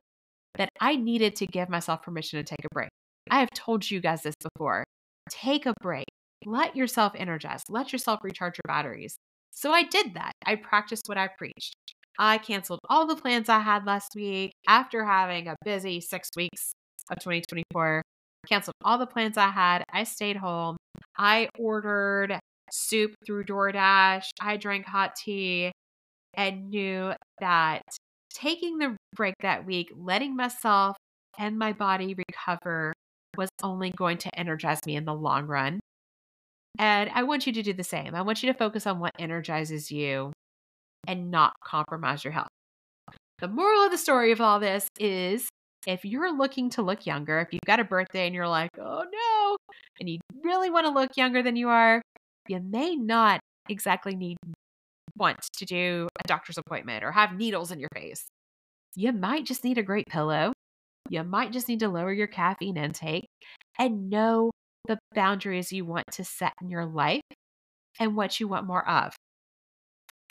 that 0.57 0.69
I 0.81 0.97
needed 0.97 1.37
to 1.37 1.47
give 1.47 1.69
myself 1.69 2.03
permission 2.03 2.39
to 2.39 2.45
take 2.45 2.65
a 2.65 2.75
break. 2.75 2.89
I 3.31 3.41
have 3.41 3.51
told 3.55 3.91
you 3.91 4.01
guys 4.01 4.23
this 4.23 4.35
before. 4.55 4.85
Take 5.31 5.67
a 5.67 5.75
break. 5.81 6.07
Let 6.45 6.75
yourself 6.75 7.13
energize. 7.17 7.63
Let 7.69 7.93
yourself 7.93 8.21
recharge 8.23 8.59
your 8.59 8.69
batteries. 8.75 9.17
So 9.53 9.73
I 9.73 9.85
did 9.85 10.15
that. 10.15 10.33
I 10.45 10.57
practiced 10.57 11.05
what 11.07 11.19
I 11.19 11.29
preached. 11.39 11.75
I 12.19 12.39
canceled 12.39 12.81
all 12.89 13.07
the 13.07 13.17
plans 13.17 13.49
I 13.49 13.61
had 13.61 13.87
last 13.87 14.13
week 14.15 14.53
after 14.67 15.05
having 15.05 15.49
a 15.49 15.57
busy 15.65 16.01
six 16.01 16.29
weeks 16.37 16.73
of 17.11 17.19
2024. 17.19 18.03
Canceled 18.47 18.75
all 18.85 18.99
the 18.99 19.07
plans 19.07 19.37
I 19.37 19.49
had. 19.49 19.85
I 19.93 20.05
stayed 20.05 20.37
home. 20.37 20.77
I 21.17 21.49
ordered 21.59 22.39
soup 22.71 23.15
through 23.25 23.45
DoorDash. 23.45 24.29
I 24.41 24.57
drank 24.57 24.87
hot 24.87 25.15
tea 25.17 25.73
and 26.35 26.71
knew 26.71 27.13
that 27.41 27.83
taking 28.33 28.79
the 28.79 28.97
break 29.15 29.35
that 29.43 29.67
week, 29.67 29.93
letting 29.97 30.35
myself 30.35 30.97
and 31.39 31.59
my 31.59 31.73
body 31.73 32.15
recover 32.15 32.93
was 33.37 33.49
only 33.63 33.91
going 33.91 34.19
to 34.19 34.39
energize 34.39 34.81
me 34.87 34.97
in 34.97 35.05
the 35.05 35.15
long 35.15 35.47
run. 35.47 35.81
And 36.79 37.11
I 37.15 37.23
want 37.23 37.47
you 37.47 37.53
to 37.53 37.63
do 37.63 37.73
the 37.73 37.85
same. 37.85 38.15
I 38.15 38.23
want 38.23 38.43
you 38.43 38.53
to 38.53 38.59
focus 38.59 38.87
on 38.87 38.99
what 38.99 39.13
energizes 39.19 39.91
you 39.91 40.33
and 41.07 41.31
not 41.31 41.53
compromise 41.65 42.25
your 42.25 42.33
health. 42.33 42.49
The 43.39 43.49
moral 43.49 43.85
of 43.85 43.91
the 43.91 43.99
story 43.99 44.33
of 44.33 44.41
all 44.41 44.61
this 44.61 44.89
is 44.99 45.49
if 45.87 46.05
you're 46.05 46.37
looking 46.37 46.71
to 46.71 46.83
look 46.83 47.07
younger, 47.07 47.41
if 47.41 47.53
you've 47.53 47.61
got 47.67 47.81
a 47.81 47.85
birthday 47.85 48.27
and 48.27 48.35
you're 48.35 48.49
like, 48.49 48.71
oh 48.79 49.05
no, 49.13 49.57
and 50.01 50.09
you 50.09 50.19
really 50.43 50.71
want 50.71 50.87
to 50.87 50.93
look 50.93 51.17
younger 51.17 51.43
than 51.43 51.57
you 51.57 51.69
are, 51.69 52.03
you 52.49 52.61
may 52.61 52.97
not 52.97 53.41
exactly 53.69 54.15
need 54.15 54.37
want 55.17 55.39
to 55.59 55.65
do 55.65 56.09
a 56.19 56.27
doctor's 56.27 56.59
appointment 56.59 57.05
or 57.05 57.13
have 57.13 57.37
needles 57.37 57.71
in 57.71 57.79
your 57.79 57.89
face. 57.95 58.27
You 58.95 59.13
might 59.13 59.45
just 59.45 59.65
need 59.65 59.79
a 59.79 59.83
great 59.83 60.07
pillow. 60.07 60.53
You 61.09 61.23
might 61.23 61.53
just 61.53 61.69
need 61.69 61.81
to 61.81 61.89
lower 61.89 62.13
your 62.13 62.27
caffeine 62.27 62.77
intake 62.77 63.27
and 63.79 64.11
know 64.11 64.51
the 64.89 64.99
boundaries 65.15 65.73
you 65.73 65.85
want 65.85 66.07
to 66.13 66.25
set 66.25 66.53
in 66.61 66.71
your 66.71 66.87
life 66.87 67.23
and 68.01 68.17
what 68.17 68.41
you 68.41 68.49
want 68.49 68.67
more 68.67 68.87
of. 68.89 69.15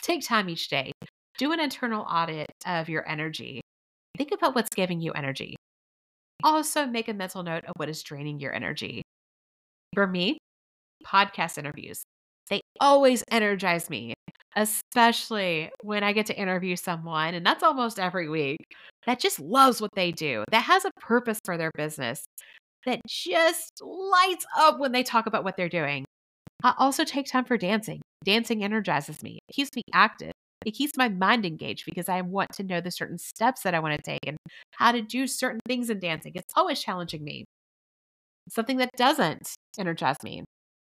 Take 0.02 0.26
time 0.26 0.48
each 0.48 0.68
day. 0.68 0.92
Do 1.38 1.52
an 1.52 1.60
internal 1.60 2.02
audit 2.02 2.50
of 2.66 2.88
your 2.88 3.08
energy. 3.08 3.61
Think 4.22 4.40
about 4.40 4.54
what's 4.54 4.70
giving 4.72 5.00
you 5.00 5.10
energy. 5.10 5.56
Also, 6.44 6.86
make 6.86 7.08
a 7.08 7.12
mental 7.12 7.42
note 7.42 7.64
of 7.64 7.72
what 7.74 7.88
is 7.88 8.04
draining 8.04 8.38
your 8.38 8.54
energy. 8.54 9.02
For 9.94 10.06
me, 10.06 10.38
podcast 11.04 11.58
interviews. 11.58 12.04
They 12.48 12.60
always 12.80 13.24
energize 13.32 13.90
me, 13.90 14.14
especially 14.54 15.72
when 15.82 16.04
I 16.04 16.12
get 16.12 16.26
to 16.26 16.38
interview 16.38 16.76
someone, 16.76 17.34
and 17.34 17.44
that's 17.44 17.64
almost 17.64 17.98
every 17.98 18.28
week, 18.28 18.58
that 19.06 19.18
just 19.18 19.40
loves 19.40 19.80
what 19.80 19.90
they 19.96 20.12
do, 20.12 20.44
that 20.52 20.62
has 20.62 20.84
a 20.84 20.92
purpose 21.00 21.40
for 21.44 21.58
their 21.58 21.72
business, 21.76 22.24
that 22.86 23.00
just 23.08 23.72
lights 23.82 24.46
up 24.56 24.78
when 24.78 24.92
they 24.92 25.02
talk 25.02 25.26
about 25.26 25.42
what 25.42 25.56
they're 25.56 25.68
doing. 25.68 26.04
I 26.62 26.74
also 26.78 27.02
take 27.02 27.26
time 27.26 27.44
for 27.44 27.56
dancing. 27.56 28.00
Dancing 28.24 28.62
energizes 28.62 29.20
me, 29.20 29.40
it 29.48 29.52
keeps 29.52 29.70
me 29.74 29.82
active. 29.92 30.31
It 30.64 30.72
keeps 30.72 30.96
my 30.96 31.08
mind 31.08 31.44
engaged 31.44 31.84
because 31.84 32.08
I 32.08 32.20
want 32.20 32.52
to 32.54 32.62
know 32.62 32.80
the 32.80 32.90
certain 32.90 33.18
steps 33.18 33.62
that 33.62 33.74
I 33.74 33.80
want 33.80 33.96
to 33.96 34.02
take 34.02 34.26
and 34.26 34.36
how 34.72 34.92
to 34.92 35.02
do 35.02 35.26
certain 35.26 35.60
things 35.66 35.90
in 35.90 36.00
dancing. 36.00 36.32
It's 36.34 36.52
always 36.56 36.80
challenging 36.80 37.24
me. 37.24 37.44
Something 38.48 38.78
that 38.78 38.90
doesn't 38.96 39.54
energize 39.78 40.22
me, 40.22 40.44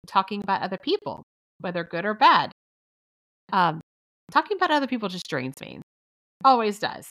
talking 0.07 0.41
about 0.41 0.61
other 0.61 0.77
people, 0.77 1.23
whether 1.59 1.83
good 1.83 2.05
or 2.05 2.13
bad. 2.13 2.51
Um, 3.51 3.81
talking 4.31 4.57
about 4.57 4.71
other 4.71 4.87
people 4.87 5.09
just 5.09 5.27
drains 5.27 5.59
me. 5.61 5.81
Always 6.43 6.79
does. 6.79 7.09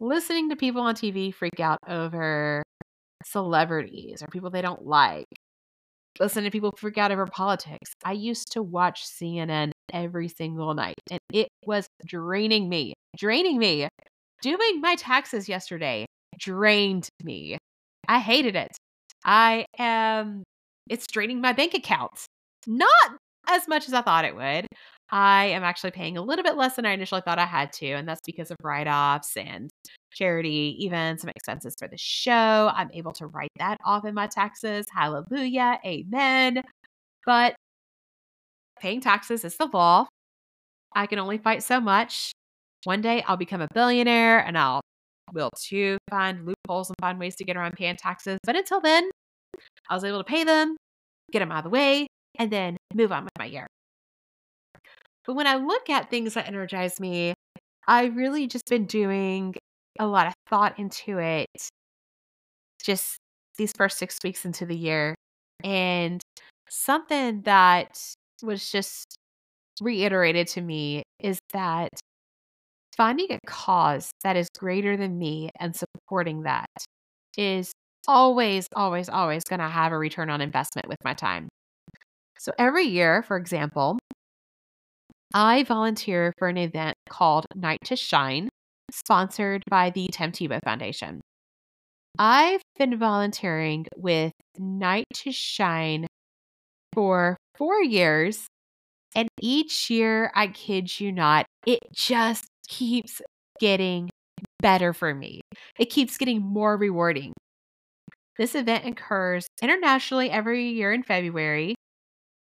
Listening 0.00 0.48
to 0.50 0.56
people 0.56 0.82
on 0.82 0.94
TV 0.94 1.32
freak 1.32 1.60
out 1.60 1.78
over 1.88 2.62
celebrities 3.24 4.22
or 4.22 4.26
people 4.28 4.50
they 4.50 4.62
don't 4.62 4.86
like. 4.86 5.26
Listen 6.20 6.44
to 6.44 6.50
people 6.50 6.72
freak 6.76 6.98
out 6.98 7.12
over 7.12 7.26
politics. 7.26 7.92
I 8.04 8.12
used 8.12 8.52
to 8.52 8.62
watch 8.62 9.06
CNN 9.06 9.70
every 9.92 10.28
single 10.28 10.74
night 10.74 10.98
and 11.10 11.20
it 11.32 11.48
was 11.64 11.86
draining 12.04 12.68
me, 12.68 12.94
draining 13.16 13.58
me. 13.58 13.88
Doing 14.40 14.80
my 14.80 14.94
taxes 14.94 15.48
yesterday 15.48 16.06
drained 16.38 17.08
me. 17.24 17.58
I 18.06 18.20
hated 18.20 18.54
it. 18.54 18.76
I 19.24 19.66
am, 19.78 20.44
it's 20.88 21.06
draining 21.06 21.40
my 21.40 21.52
bank 21.52 21.74
account. 21.74 22.26
Not 22.66 22.90
as 23.48 23.66
much 23.66 23.88
as 23.88 23.94
I 23.94 24.02
thought 24.02 24.24
it 24.24 24.36
would. 24.36 24.66
I 25.10 25.46
am 25.46 25.64
actually 25.64 25.90
paying 25.90 26.16
a 26.18 26.22
little 26.22 26.42
bit 26.42 26.56
less 26.56 26.76
than 26.76 26.84
I 26.84 26.92
initially 26.92 27.22
thought 27.22 27.38
I 27.38 27.46
had 27.46 27.72
to, 27.74 27.92
and 27.92 28.06
that's 28.06 28.20
because 28.26 28.50
of 28.50 28.58
write 28.62 28.86
offs 28.86 29.36
and 29.36 29.70
charity, 30.12 30.76
even 30.80 31.18
some 31.18 31.30
expenses 31.34 31.74
for 31.78 31.88
the 31.88 31.96
show. 31.96 32.70
I'm 32.74 32.90
able 32.92 33.12
to 33.12 33.26
write 33.26 33.50
that 33.58 33.78
off 33.84 34.04
in 34.04 34.14
my 34.14 34.26
taxes. 34.26 34.86
Hallelujah. 34.92 35.78
Amen. 35.84 36.62
But 37.24 37.54
paying 38.80 39.00
taxes 39.00 39.44
is 39.44 39.56
the 39.56 39.66
law. 39.66 40.06
I 40.94 41.06
can 41.06 41.18
only 41.18 41.38
fight 41.38 41.62
so 41.62 41.80
much. 41.80 42.32
One 42.84 43.00
day 43.00 43.22
I'll 43.26 43.36
become 43.36 43.60
a 43.60 43.68
billionaire 43.74 44.38
and 44.38 44.56
I'll 44.56 44.80
will 45.32 45.50
to 45.68 45.98
find 46.10 46.46
loopholes 46.46 46.88
and 46.88 46.96
find 47.00 47.18
ways 47.18 47.36
to 47.36 47.44
get 47.44 47.56
around 47.56 47.74
paying 47.74 47.96
taxes. 47.96 48.38
But 48.44 48.56
until 48.56 48.80
then, 48.80 49.10
I 49.88 49.94
was 49.94 50.04
able 50.04 50.18
to 50.18 50.24
pay 50.24 50.44
them, 50.44 50.76
get 51.32 51.40
them 51.40 51.52
out 51.52 51.58
of 51.58 51.64
the 51.64 51.70
way, 51.70 52.06
and 52.38 52.50
then 52.50 52.76
move 52.94 53.12
on 53.12 53.24
with 53.24 53.32
my 53.38 53.46
year. 53.46 53.66
But 55.26 55.34
when 55.34 55.46
I 55.46 55.56
look 55.56 55.90
at 55.90 56.10
things 56.10 56.34
that 56.34 56.48
energize 56.48 57.00
me, 57.00 57.34
I've 57.86 58.16
really 58.16 58.46
just 58.46 58.66
been 58.66 58.86
doing 58.86 59.54
a 59.98 60.06
lot 60.06 60.26
of 60.26 60.34
thought 60.48 60.78
into 60.78 61.18
it 61.18 61.46
just 62.82 63.18
these 63.56 63.72
first 63.76 63.98
six 63.98 64.16
weeks 64.22 64.44
into 64.44 64.64
the 64.64 64.76
year. 64.76 65.14
And 65.64 66.22
something 66.70 67.42
that 67.42 68.00
was 68.42 68.70
just 68.70 69.16
reiterated 69.80 70.48
to 70.48 70.60
me 70.60 71.02
is 71.20 71.38
that 71.52 71.90
finding 72.96 73.28
a 73.30 73.38
cause 73.46 74.10
that 74.24 74.36
is 74.36 74.48
greater 74.58 74.96
than 74.96 75.18
me 75.18 75.50
and 75.60 75.74
supporting 75.74 76.42
that 76.42 76.66
is 77.36 77.72
always, 78.08 78.66
always, 78.74 79.08
always 79.08 79.44
going 79.44 79.60
to 79.60 79.68
have 79.68 79.92
a 79.92 79.98
return 79.98 80.30
on 80.30 80.40
investment 80.40 80.88
with 80.88 80.98
my 81.04 81.14
time. 81.14 81.48
So 82.38 82.52
every 82.58 82.84
year, 82.84 83.22
for 83.22 83.36
example, 83.36 83.98
I 85.34 85.62
volunteer 85.64 86.32
for 86.38 86.48
an 86.48 86.56
event 86.56 86.96
called 87.08 87.46
Night 87.54 87.80
to 87.84 87.96
Shine, 87.96 88.48
sponsored 88.90 89.62
by 89.68 89.90
the 89.90 90.08
Tim 90.10 90.32
Tebow 90.32 90.60
Foundation. 90.64 91.20
I've 92.18 92.62
been 92.78 92.98
volunteering 92.98 93.86
with 93.96 94.32
Night 94.58 95.04
to 95.16 95.30
Shine 95.30 96.06
for 96.94 97.36
four 97.58 97.82
years. 97.82 98.46
And 99.14 99.28
each 99.40 99.90
year, 99.90 100.30
I 100.34 100.46
kid 100.46 101.00
you 101.00 101.12
not, 101.12 101.46
it 101.66 101.80
just 101.92 102.46
keeps 102.68 103.20
getting 103.60 104.10
better 104.60 104.92
for 104.92 105.14
me. 105.14 105.40
It 105.78 105.86
keeps 105.86 106.16
getting 106.16 106.40
more 106.40 106.76
rewarding. 106.76 107.32
This 108.36 108.54
event 108.54 108.86
occurs 108.86 109.48
internationally 109.60 110.30
every 110.30 110.68
year 110.68 110.92
in 110.92 111.02
February, 111.02 111.74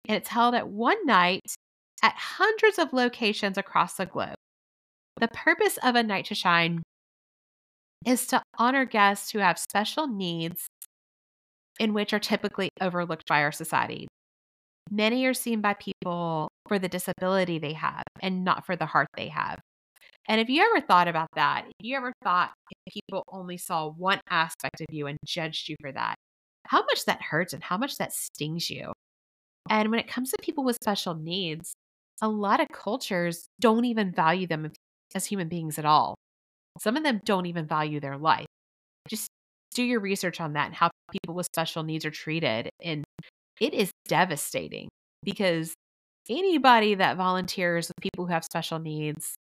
and 0.08 0.16
it's 0.16 0.30
held 0.30 0.54
at 0.54 0.70
one 0.70 1.04
night 1.06 1.42
at 2.04 2.14
hundreds 2.16 2.78
of 2.78 2.94
locations 2.94 3.58
across 3.58 3.96
the 3.96 4.06
globe. 4.06 4.36
The 5.20 5.28
purpose 5.30 5.80
of 5.84 5.96
A 5.96 6.04
Night 6.04 6.26
to 6.26 6.36
Shine 6.36 6.84
is 8.06 8.28
to 8.28 8.42
honor 8.58 8.86
guests 8.86 9.32
who 9.32 9.40
have 9.40 9.58
special 9.58 10.08
needs 10.08 10.68
in 11.80 11.94
which 11.94 12.14
are 12.14 12.20
typically 12.20 12.70
overlooked 12.80 13.28
by 13.28 13.42
our 13.42 13.52
society. 13.52 14.08
Many 14.92 15.26
are 15.26 15.34
seen 15.34 15.62
by 15.62 15.76
people 15.76 16.50
for 16.68 16.78
the 16.78 16.90
disability 16.90 17.60
they 17.60 17.74
have 17.74 18.04
and 18.22 18.44
not 18.44 18.66
for 18.66 18.76
the 18.76 18.86
heart 18.86 19.08
they 19.16 19.30
have. 19.30 19.60
And 20.28 20.42
if 20.42 20.50
you 20.50 20.62
ever 20.64 20.86
thought 20.86 21.08
about 21.08 21.30
that, 21.36 21.66
if 21.66 21.86
you 21.86 21.96
ever 21.96 22.12
thought 22.24 22.52
people 22.92 23.24
only 23.30 23.58
saw 23.58 23.90
one 23.90 24.20
aspect 24.30 24.82
of 24.82 24.88
you 24.92 25.08
and 25.08 25.18
judged 25.26 25.70
you 25.70 25.76
for 25.82 25.92
that, 25.92 26.16
how 26.68 26.82
much 26.82 27.06
that 27.06 27.22
hurts 27.22 27.54
and 27.54 27.64
how 27.64 27.78
much 27.78 27.98
that 27.98 28.14
stings 28.14 28.70
you. 28.70 28.92
And 29.70 29.90
when 29.90 30.00
it 30.00 30.08
comes 30.08 30.30
to 30.32 30.38
people 30.42 30.64
with 30.64 30.78
special 30.82 31.16
needs, 31.16 31.74
a 32.22 32.28
lot 32.28 32.60
of 32.60 32.68
cultures 32.74 33.46
don't 33.60 33.86
even 33.86 34.12
value 34.12 34.46
them 34.46 34.72
as 35.16 35.26
human 35.26 35.48
beings 35.48 35.80
at 35.80 35.86
all. 35.86 36.16
Some 36.80 36.98
of 36.98 37.04
them 37.04 37.22
don't 37.26 37.46
even 37.46 37.66
value 37.66 38.00
their 38.00 38.18
life. 38.18 38.46
Just 39.08 39.28
do 39.74 39.84
your 39.84 40.00
research 40.00 40.40
on 40.40 40.54
that 40.54 40.68
and 40.68 40.76
how 40.76 40.90
people 41.12 41.34
with 41.34 41.48
special 41.48 41.84
needs 41.84 42.06
are 42.06 42.12
treated. 42.12 42.70
And 42.84 43.04
it 43.62 43.74
is 43.76 43.92
devastating 44.08 44.90
because 45.24 45.74
anybody 46.30 46.96
that 46.96 47.16
volunteers 47.16 47.88
with 47.88 48.02
people 48.02 48.26
who 48.26 48.34
have 48.34 48.44
special 48.44 48.80
needs 48.80 49.36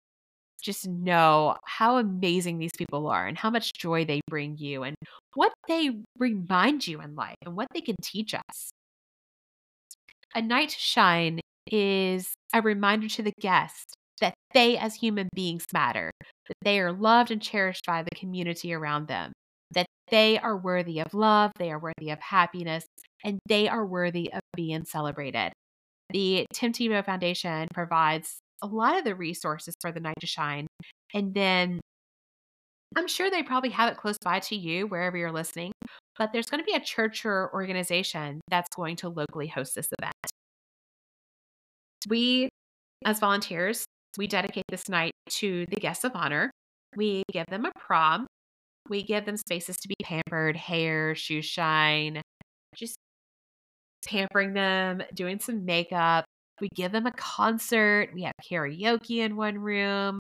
just 0.63 0.89
know 0.89 1.55
how 1.65 1.99
amazing 1.99 2.59
these 2.59 2.73
people 2.77 3.07
are 3.07 3.27
and 3.27 3.37
how 3.37 3.51
much 3.51 3.75
joy 3.75 4.05
they 4.05 4.21
bring 4.29 4.57
you 4.57 4.83
and 4.83 4.97
what 5.35 5.53
they 5.69 5.91
remind 6.19 6.87
you 6.87 7.01
in 7.01 7.15
life 7.15 7.37
and 7.45 7.55
what 7.55 7.69
they 7.75 7.83
can 7.83 7.95
teach 8.03 8.35
us. 8.35 8.71
A 10.35 10.41
night 10.41 10.71
to 10.71 10.79
shine 10.79 11.41
is 11.71 12.33
a 12.55 12.63
reminder 12.63 13.09
to 13.09 13.23
the 13.23 13.33
guest 13.39 13.95
that 14.21 14.35
they, 14.55 14.79
as 14.79 14.95
human 14.95 15.29
beings, 15.35 15.65
matter, 15.75 16.11
that 16.49 16.57
they 16.63 16.81
are 16.81 16.93
loved 16.93 17.31
and 17.31 17.43
cherished 17.43 17.85
by 17.87 18.03
the 18.03 18.17
community 18.17 18.73
around 18.73 19.09
them, 19.09 19.33
that 19.73 19.87
they 20.11 20.39
are 20.39 20.57
worthy 20.57 21.01
of 21.01 21.13
love, 21.13 21.53
they 21.59 21.71
are 21.71 21.79
worthy 21.79 22.11
of 22.11 22.19
happiness, 22.21 22.87
and 23.27 23.41
they 23.49 23.69
are 23.69 23.85
worthy 23.85 24.33
of 24.33 24.41
being 24.55 24.85
celebrated. 24.85 25.53
The 26.11 26.47
Tim 26.55 26.73
Tebow 26.73 27.05
Foundation 27.05 27.67
provides 27.75 28.39
a 28.63 28.69
lot 28.69 28.97
of 28.97 29.05
the 29.05 29.17
resources 29.17 29.75
for 29.81 29.91
the 29.91 30.01
night 30.01 30.15
to 30.21 30.27
shine. 30.27 30.69
And 31.13 31.35
then 31.35 31.81
I'm 32.97 33.09
sure 33.09 33.29
they 33.29 33.43
probably 33.43 33.71
have 33.71 33.91
it 33.91 33.99
close 33.99 34.17
by 34.23 34.39
to 34.41 34.57
you 34.57 34.87
wherever 34.87 35.17
you're 35.17 35.33
listening, 35.33 35.73
but 36.17 36.33
there's 36.33 36.47
going 36.47 36.61
to 36.61 36.65
be 36.65 36.77
a 36.77 36.81
church 36.81 37.27
or 37.27 37.53
organization 37.53 38.41
that's 38.49 38.69
going 38.75 38.95
to 38.97 39.09
locally 39.09 39.49
host 39.49 39.75
this 39.75 39.89
event. 39.99 40.15
We, 42.09 42.49
as 43.05 43.19
volunteers, 43.19 43.85
we 44.17 44.29
dedicate 44.29 44.65
this 44.71 44.89
night 44.89 45.11
to 45.31 45.67
the 45.69 45.77
guests 45.77 46.05
of 46.05 46.13
honor. 46.15 46.53
We 46.95 47.25
give 47.33 47.47
them 47.51 47.67
a 47.67 47.73
prom. 47.79 48.29
We 48.89 49.03
give 49.03 49.27
them 49.27 49.37
spaces 49.37 49.77
to 49.79 49.89
be 49.89 49.97
pampered, 50.05 50.57
hair, 50.57 51.17
shoe 51.17 51.43
shine, 51.43 52.23
just 52.77 52.97
pampering 54.07 54.55
them, 54.55 55.03
doing 55.15 55.39
some 55.39 55.65
makeup, 55.65 56.25
we 56.61 56.69
give 56.75 56.93
them 56.93 57.07
a 57.07 57.13
concert. 57.13 58.11
We 58.15 58.23
have 58.23 58.35
karaoke 58.51 59.19
in 59.19 59.37
one 59.37 59.59
room. 59.59 60.19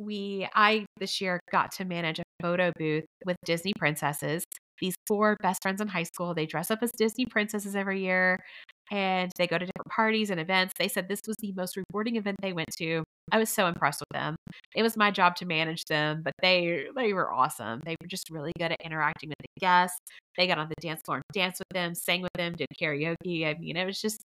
We, 0.00 0.48
I 0.54 0.86
this 0.98 1.20
year 1.20 1.40
got 1.52 1.72
to 1.72 1.84
manage 1.84 2.18
a 2.18 2.24
photo 2.42 2.72
booth 2.78 3.04
with 3.24 3.36
Disney 3.44 3.72
princesses. 3.78 4.44
These 4.80 4.94
four 5.06 5.36
best 5.40 5.62
friends 5.62 5.80
in 5.80 5.88
high 5.88 6.02
school, 6.04 6.34
they 6.34 6.46
dress 6.46 6.70
up 6.70 6.80
as 6.82 6.90
Disney 6.92 7.26
princesses 7.26 7.76
every 7.76 8.00
year 8.02 8.42
and 8.90 9.32
they 9.38 9.46
go 9.46 9.56
to 9.56 9.64
different 9.64 9.90
parties 9.90 10.30
and 10.30 10.40
events. 10.40 10.74
They 10.78 10.88
said 10.88 11.08
this 11.08 11.22
was 11.26 11.36
the 11.40 11.52
most 11.52 11.76
rewarding 11.76 12.16
event 12.16 12.36
they 12.42 12.52
went 12.52 12.70
to. 12.78 13.02
I 13.32 13.38
was 13.38 13.48
so 13.48 13.66
impressed 13.66 14.00
with 14.00 14.12
them. 14.12 14.36
It 14.74 14.82
was 14.82 14.96
my 14.96 15.10
job 15.10 15.36
to 15.36 15.46
manage 15.46 15.84
them, 15.86 16.22
but 16.22 16.34
they 16.42 16.86
they 16.94 17.12
were 17.12 17.32
awesome. 17.32 17.80
They 17.84 17.96
were 18.00 18.08
just 18.08 18.30
really 18.30 18.52
good 18.58 18.72
at 18.72 18.80
interacting 18.84 19.30
with 19.30 19.38
the 19.38 19.60
guests. 19.60 19.98
They 20.36 20.46
got 20.46 20.58
on 20.58 20.68
the 20.68 20.74
dance 20.80 21.00
floor 21.04 21.18
and 21.18 21.24
danced 21.32 21.60
with 21.60 21.68
them, 21.72 21.94
sang 21.94 22.22
with 22.22 22.32
them, 22.34 22.54
did 22.54 22.68
karaoke. 22.80 23.46
I 23.46 23.56
mean, 23.58 23.76
it 23.76 23.86
was 23.86 24.00
just 24.00 24.22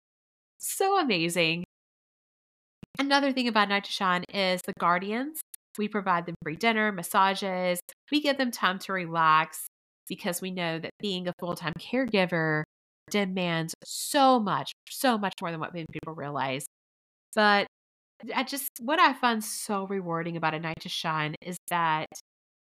so 0.58 1.00
amazing. 1.00 1.64
Another 2.98 3.32
thing 3.32 3.48
about 3.48 3.70
Night 3.70 3.86
to 3.86 3.92
Shine 3.92 4.26
is 4.34 4.62
the 4.64 4.74
Guardians. 4.78 5.40
We 5.78 5.88
provide 5.88 6.26
them 6.26 6.36
free 6.44 6.58
dinner, 6.58 6.92
massages. 6.92 7.80
We 8.12 8.20
give 8.22 8.38
them 8.38 8.52
time 8.52 8.80
to 8.80 8.94
relax 8.94 9.68
because 10.10 10.42
we 10.42 10.52
know 10.52 10.80
that 10.80 10.92
being 11.00 11.28
a 11.28 11.34
full 11.40 11.56
time 11.56 11.74
caregiver 11.80 12.64
demands 13.10 13.74
so 13.84 14.40
much, 14.40 14.72
so 14.90 15.18
much 15.18 15.34
more 15.42 15.52
than 15.52 15.60
what 15.60 15.74
many 15.74 15.86
people 15.92 16.14
realize. 16.14 16.66
But 17.36 17.68
I 18.36 18.44
just, 18.44 18.70
what 18.82 19.00
I 19.00 19.14
find 19.14 19.44
so 19.44 19.88
rewarding 19.88 20.36
about 20.36 20.54
A 20.54 20.60
Night 20.60 20.80
to 20.82 20.90
Shine 20.90 21.36
is 21.42 21.58
that 21.70 22.08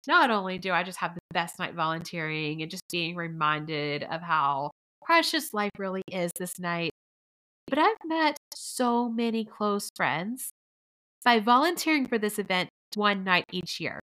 not 0.07 0.31
only 0.31 0.59
do 0.59 0.73
I 0.73 0.83
just 0.83 0.99
have 0.99 1.15
the 1.15 1.21
best 1.33 1.59
night 1.59 1.75
volunteering 1.75 2.63
and 2.63 2.71
just 2.71 2.83
being 2.91 3.17
reminded 3.17 4.03
of 4.05 4.21
how 4.21 4.71
precious 5.05 5.55
life 5.55 5.71
really 5.79 6.03
is 6.11 6.31
this 6.39 6.59
night, 6.59 6.91
but 7.69 7.79
I've 7.79 7.97
met 8.05 8.37
so 8.55 9.09
many 9.09 9.45
close 9.45 9.89
friends 9.97 10.51
by 11.25 11.41
volunteering 11.41 12.07
for 12.07 12.19
this 12.19 12.39
event 12.39 12.69
one 12.95 13.25
night 13.25 13.45
each 13.51 13.81
year. 13.81 14.01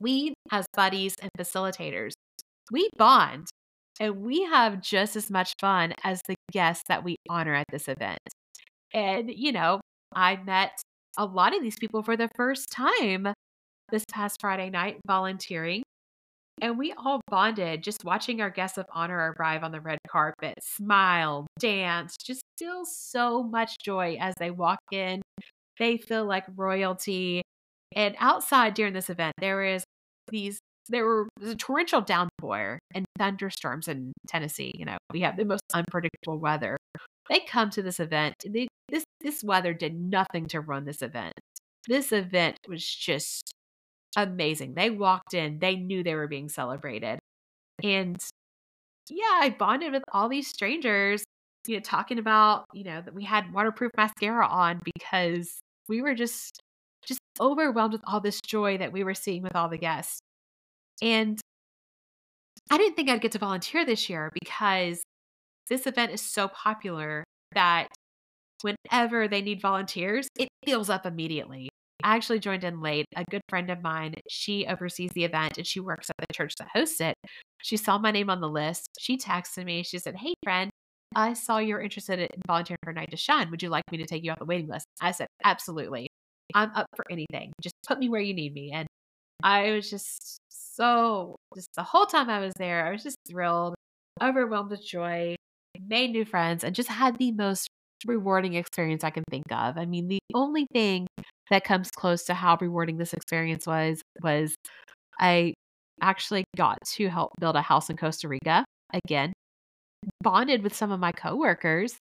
We, 0.00 0.34
as 0.50 0.66
buddies 0.74 1.14
and 1.20 1.30
facilitators, 1.38 2.12
we 2.70 2.88
bond 2.96 3.48
and 4.00 4.22
we 4.22 4.42
have 4.44 4.80
just 4.80 5.16
as 5.16 5.30
much 5.30 5.52
fun 5.60 5.94
as 6.04 6.20
the 6.28 6.34
guests 6.52 6.84
that 6.88 7.04
we 7.04 7.16
honor 7.28 7.54
at 7.54 7.66
this 7.70 7.88
event. 7.88 8.20
And, 8.92 9.30
you 9.30 9.52
know, 9.52 9.80
I 10.14 10.36
met 10.36 10.72
a 11.16 11.24
lot 11.24 11.54
of 11.54 11.62
these 11.62 11.76
people 11.76 12.02
for 12.02 12.16
the 12.16 12.28
first 12.36 12.70
time 12.70 13.32
this 13.90 14.04
past 14.12 14.40
Friday 14.40 14.70
night 14.70 14.98
volunteering. 15.06 15.82
And 16.60 16.76
we 16.76 16.92
all 16.92 17.20
bonded 17.28 17.84
just 17.84 18.04
watching 18.04 18.40
our 18.40 18.50
guests 18.50 18.78
of 18.78 18.86
honor 18.92 19.34
arrive 19.38 19.62
on 19.62 19.70
the 19.70 19.80
red 19.80 19.98
carpet, 20.08 20.54
smile, 20.60 21.46
dance, 21.58 22.16
just 22.16 22.42
feel 22.58 22.84
so 22.84 23.42
much 23.42 23.76
joy 23.84 24.16
as 24.20 24.34
they 24.38 24.50
walk 24.50 24.80
in. 24.90 25.22
They 25.78 25.98
feel 25.98 26.24
like 26.24 26.44
royalty. 26.56 27.42
And 27.94 28.16
outside 28.18 28.74
during 28.74 28.92
this 28.92 29.08
event, 29.08 29.34
there 29.40 29.62
is 29.62 29.84
these 30.30 30.58
there 30.88 31.04
were 31.04 31.28
a 31.44 31.54
torrential 31.54 32.00
downpour 32.00 32.78
and 32.94 33.04
thunderstorms 33.18 33.88
in 33.88 34.12
Tennessee. 34.26 34.72
You 34.74 34.86
know, 34.86 34.96
we 35.12 35.20
have 35.20 35.36
the 35.36 35.44
most 35.44 35.62
unpredictable 35.74 36.38
weather. 36.38 36.78
They 37.28 37.40
come 37.40 37.70
to 37.70 37.82
this 37.82 38.00
event. 38.00 38.34
They, 38.46 38.68
this 38.88 39.04
this 39.20 39.44
weather 39.44 39.74
did 39.74 39.94
nothing 39.94 40.46
to 40.46 40.60
run 40.60 40.84
this 40.84 41.02
event. 41.02 41.34
This 41.86 42.12
event 42.12 42.56
was 42.68 42.84
just 42.84 43.52
amazing. 44.16 44.74
They 44.74 44.90
walked 44.90 45.34
in, 45.34 45.58
they 45.58 45.76
knew 45.76 46.02
they 46.02 46.14
were 46.14 46.28
being 46.28 46.48
celebrated. 46.48 47.18
And 47.82 48.16
yeah, 49.10 49.38
I 49.40 49.50
bonded 49.50 49.92
with 49.92 50.02
all 50.12 50.28
these 50.28 50.48
strangers, 50.48 51.24
you 51.66 51.76
know, 51.76 51.80
talking 51.80 52.18
about, 52.18 52.64
you 52.72 52.84
know, 52.84 53.00
that 53.00 53.14
we 53.14 53.24
had 53.24 53.52
waterproof 53.52 53.92
mascara 53.96 54.46
on 54.46 54.80
because 54.84 55.60
we 55.88 56.02
were 56.02 56.14
just 56.14 56.60
just 57.08 57.20
overwhelmed 57.40 57.94
with 57.94 58.02
all 58.06 58.20
this 58.20 58.40
joy 58.40 58.78
that 58.78 58.92
we 58.92 59.02
were 59.02 59.14
seeing 59.14 59.42
with 59.42 59.56
all 59.56 59.68
the 59.68 59.78
guests. 59.78 60.20
And 61.02 61.40
I 62.70 62.76
didn't 62.76 62.96
think 62.96 63.08
I'd 63.08 63.20
get 63.20 63.32
to 63.32 63.38
volunteer 63.38 63.84
this 63.84 64.08
year 64.10 64.30
because 64.40 65.02
this 65.68 65.86
event 65.86 66.12
is 66.12 66.20
so 66.20 66.48
popular 66.48 67.24
that 67.54 67.88
whenever 68.62 69.28
they 69.28 69.40
need 69.40 69.60
volunteers, 69.60 70.28
it 70.38 70.48
fills 70.66 70.90
up 70.90 71.06
immediately. 71.06 71.68
I 72.02 72.14
actually 72.14 72.38
joined 72.38 72.64
in 72.64 72.80
late. 72.80 73.06
A 73.16 73.24
good 73.30 73.42
friend 73.48 73.70
of 73.70 73.82
mine, 73.82 74.14
she 74.28 74.66
oversees 74.66 75.10
the 75.14 75.24
event 75.24 75.58
and 75.58 75.66
she 75.66 75.80
works 75.80 76.10
at 76.10 76.16
the 76.28 76.32
church 76.32 76.54
that 76.58 76.68
hosts 76.72 77.00
it. 77.00 77.14
She 77.62 77.76
saw 77.76 77.98
my 77.98 78.10
name 78.10 78.30
on 78.30 78.40
the 78.40 78.48
list. 78.48 78.90
She 78.98 79.16
texted 79.16 79.64
me. 79.64 79.82
She 79.82 79.98
said, 79.98 80.14
Hey, 80.16 80.34
friend, 80.44 80.70
I 81.16 81.32
saw 81.32 81.58
you're 81.58 81.80
interested 81.80 82.20
in 82.20 82.28
volunteering 82.46 82.78
for 82.84 82.92
Night 82.92 83.10
to 83.10 83.16
Shine. 83.16 83.50
Would 83.50 83.62
you 83.62 83.70
like 83.70 83.84
me 83.90 83.98
to 83.98 84.06
take 84.06 84.22
you 84.22 84.30
off 84.30 84.38
the 84.38 84.44
waiting 84.44 84.68
list? 84.68 84.86
I 85.00 85.10
said, 85.10 85.26
Absolutely. 85.44 86.08
I'm 86.54 86.70
up 86.74 86.86
for 86.96 87.04
anything. 87.10 87.52
Just 87.60 87.74
put 87.86 87.98
me 87.98 88.08
where 88.08 88.20
you 88.20 88.34
need 88.34 88.54
me. 88.54 88.72
And 88.72 88.86
I 89.42 89.72
was 89.72 89.90
just 89.90 90.38
so, 90.50 91.36
just 91.54 91.68
the 91.76 91.82
whole 91.82 92.06
time 92.06 92.30
I 92.30 92.40
was 92.40 92.54
there, 92.58 92.86
I 92.86 92.90
was 92.92 93.02
just 93.02 93.16
thrilled, 93.28 93.74
overwhelmed 94.22 94.70
with 94.70 94.84
joy, 94.84 95.36
made 95.86 96.10
new 96.10 96.24
friends, 96.24 96.64
and 96.64 96.74
just 96.74 96.88
had 96.88 97.18
the 97.18 97.32
most 97.32 97.68
rewarding 98.06 98.54
experience 98.54 99.04
I 99.04 99.10
can 99.10 99.24
think 99.30 99.50
of. 99.50 99.76
I 99.76 99.84
mean, 99.86 100.08
the 100.08 100.20
only 100.34 100.66
thing 100.72 101.06
that 101.50 101.64
comes 101.64 101.90
close 101.90 102.24
to 102.24 102.34
how 102.34 102.56
rewarding 102.60 102.98
this 102.98 103.12
experience 103.12 103.66
was 103.66 104.00
was 104.22 104.54
I 105.20 105.54
actually 106.00 106.44
got 106.56 106.78
to 106.94 107.08
help 107.08 107.32
build 107.40 107.56
a 107.56 107.62
house 107.62 107.90
in 107.90 107.96
Costa 107.96 108.28
Rica 108.28 108.64
again. 108.92 109.32
bonded 110.22 110.62
with 110.62 110.74
some 110.74 110.92
of 110.92 111.00
my 111.00 111.12
coworkers 111.12 111.96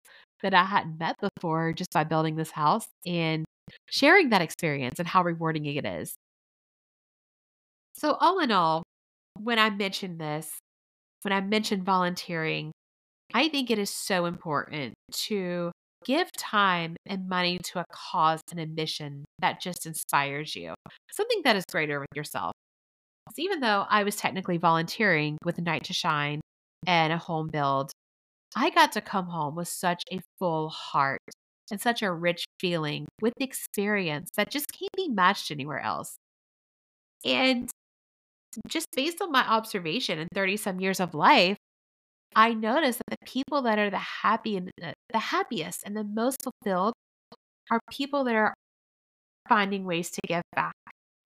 that 0.43 0.53
I 0.53 0.65
hadn't 0.65 0.99
met 0.99 1.15
before 1.21 1.73
just 1.73 1.91
by 1.93 2.03
building 2.03 2.36
this 2.36 2.51
house 2.51 2.88
and 3.05 3.45
sharing 3.88 4.30
that 4.30 4.41
experience 4.41 4.99
and 4.99 5.08
how 5.08 5.23
rewarding 5.23 5.65
it 5.65 5.86
is. 5.86 6.15
So, 7.97 8.17
all 8.19 8.39
in 8.39 8.51
all, 8.51 8.84
when 9.39 9.60
I 9.60 9.69
mentioned 9.69 10.19
this, 10.19 10.49
when 11.21 11.32
I 11.32 11.41
mentioned 11.41 11.84
volunteering, 11.84 12.71
I 13.34 13.49
think 13.49 13.71
it 13.71 13.80
is 13.80 13.89
so 13.89 14.25
important 14.25 14.93
to 15.28 15.71
give 16.06 16.32
time 16.34 16.95
and 17.08 17.28
money 17.28 17.58
to 17.58 17.80
a 17.80 17.86
cause 17.91 18.41
and 18.51 18.60
a 18.60 18.67
mission 18.67 19.25
that 19.39 19.60
just 19.60 19.86
inspires 19.86 20.56
you, 20.56 20.73
something 21.12 21.41
that 21.43 21.56
is 21.56 21.63
greater 21.71 21.99
with 21.99 22.10
yourself. 22.15 22.51
So 23.30 23.41
even 23.41 23.60
though 23.60 23.86
I 23.89 24.04
was 24.04 24.15
technically 24.15 24.58
volunteering 24.58 25.38
with 25.43 25.60
Night 25.60 25.86
to 25.86 25.93
Shine 25.93 26.41
and 26.86 27.12
a 27.12 27.17
home 27.17 27.47
build, 27.51 27.91
I 28.56 28.69
got 28.69 28.91
to 28.93 29.01
come 29.01 29.25
home 29.28 29.56
with 29.56 29.67
such 29.67 30.04
a 30.12 30.19
full 30.38 30.69
heart 30.69 31.19
and 31.71 31.82
such 31.82 32.01
a 32.01 32.12
rich 32.12 32.45
feeling 32.60 33.08
with 33.21 33.34
experience 33.39 34.30
that 34.36 34.51
just 34.51 34.71
can't 34.71 34.95
be 34.95 35.10
matched 35.10 35.51
anywhere 35.51 35.80
else. 35.80 36.17
And 37.23 37.69
just 38.67 38.88
based 38.95 39.21
on 39.21 39.32
my 39.32 39.47
observation 39.47 40.19
in 40.19 40.28
30 40.34 40.58
some 40.58 40.80
years 40.80 40.99
of 40.99 41.13
life, 41.13 41.58
I 42.36 42.54
noticed 42.54 42.99
that 43.08 43.17
the 43.19 43.25
people 43.25 43.62
that 43.63 43.80
are 43.80 43.89
the 43.89 43.97
happy 43.97 44.58
and 44.58 44.69
the, 44.78 44.93
the 45.12 45.19
happiest 45.19 45.84
and 45.86 45.95
the 45.95 46.04
most 46.04 46.43
fulfilled 46.43 46.93
are 47.71 47.80
people 47.89 48.23
that 48.25 48.36
are 48.36 48.54
finding 49.47 49.86
ways 49.86 50.10
to 50.12 50.21
give 50.28 50.43
back, 50.56 50.73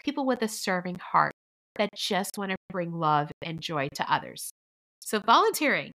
people 0.04 0.26
with 0.26 0.42
a 0.42 0.48
serving 0.48 1.00
heart 1.00 1.34
that 1.76 1.90
just 1.96 2.38
want 2.38 2.52
to 2.52 2.58
bring 2.72 2.92
love 2.92 3.32
and 3.42 3.62
joy 3.62 3.88
to 3.96 4.14
others. 4.14 4.52
So, 5.00 5.20
volunteering, 5.20 5.92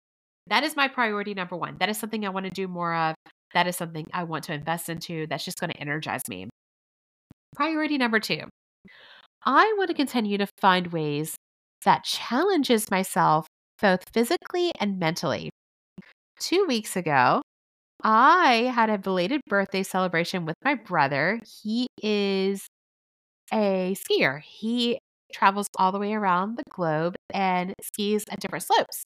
that 0.46 0.62
is 0.62 0.76
my 0.76 0.88
priority 0.88 1.34
number 1.34 1.56
one. 1.56 1.76
That 1.80 1.88
is 1.88 1.98
something 1.98 2.24
I 2.24 2.30
want 2.30 2.46
to 2.46 2.50
do 2.50 2.68
more 2.68 2.94
of. 2.94 3.14
That 3.54 3.66
is 3.66 3.76
something 3.76 4.06
I 4.12 4.24
want 4.24 4.44
to 4.44 4.54
invest 4.54 4.88
into. 4.88 5.26
That's 5.26 5.44
just 5.44 5.58
going 5.58 5.70
to 5.70 5.80
energize 5.80 6.22
me. 6.28 6.48
Priority 7.56 7.98
number 7.98 8.20
two, 8.20 8.44
I 9.44 9.74
want 9.76 9.88
to 9.88 9.94
continue 9.94 10.38
to 10.38 10.46
find 10.60 10.88
ways 10.88 11.36
that 11.84 12.04
challenges 12.04 12.90
myself 12.90 13.46
both 13.80 14.04
physically 14.12 14.72
and 14.78 14.98
mentally. 14.98 15.50
Two 16.38 16.64
weeks 16.66 16.96
ago, 16.96 17.42
I 18.02 18.72
had 18.74 18.90
a 18.90 18.98
belated 18.98 19.40
birthday 19.46 19.82
celebration 19.82 20.46
with 20.46 20.56
my 20.64 20.74
brother. 20.74 21.40
He 21.62 21.86
is 22.02 22.66
a 23.52 23.94
skier. 23.94 24.40
He 24.42 24.98
travels 25.32 25.66
all 25.78 25.92
the 25.92 25.98
way 25.98 26.14
around 26.14 26.56
the 26.56 26.64
globe 26.70 27.16
and 27.32 27.74
skis 27.82 28.24
at 28.30 28.40
different 28.40 28.64
slopes. 28.64 29.04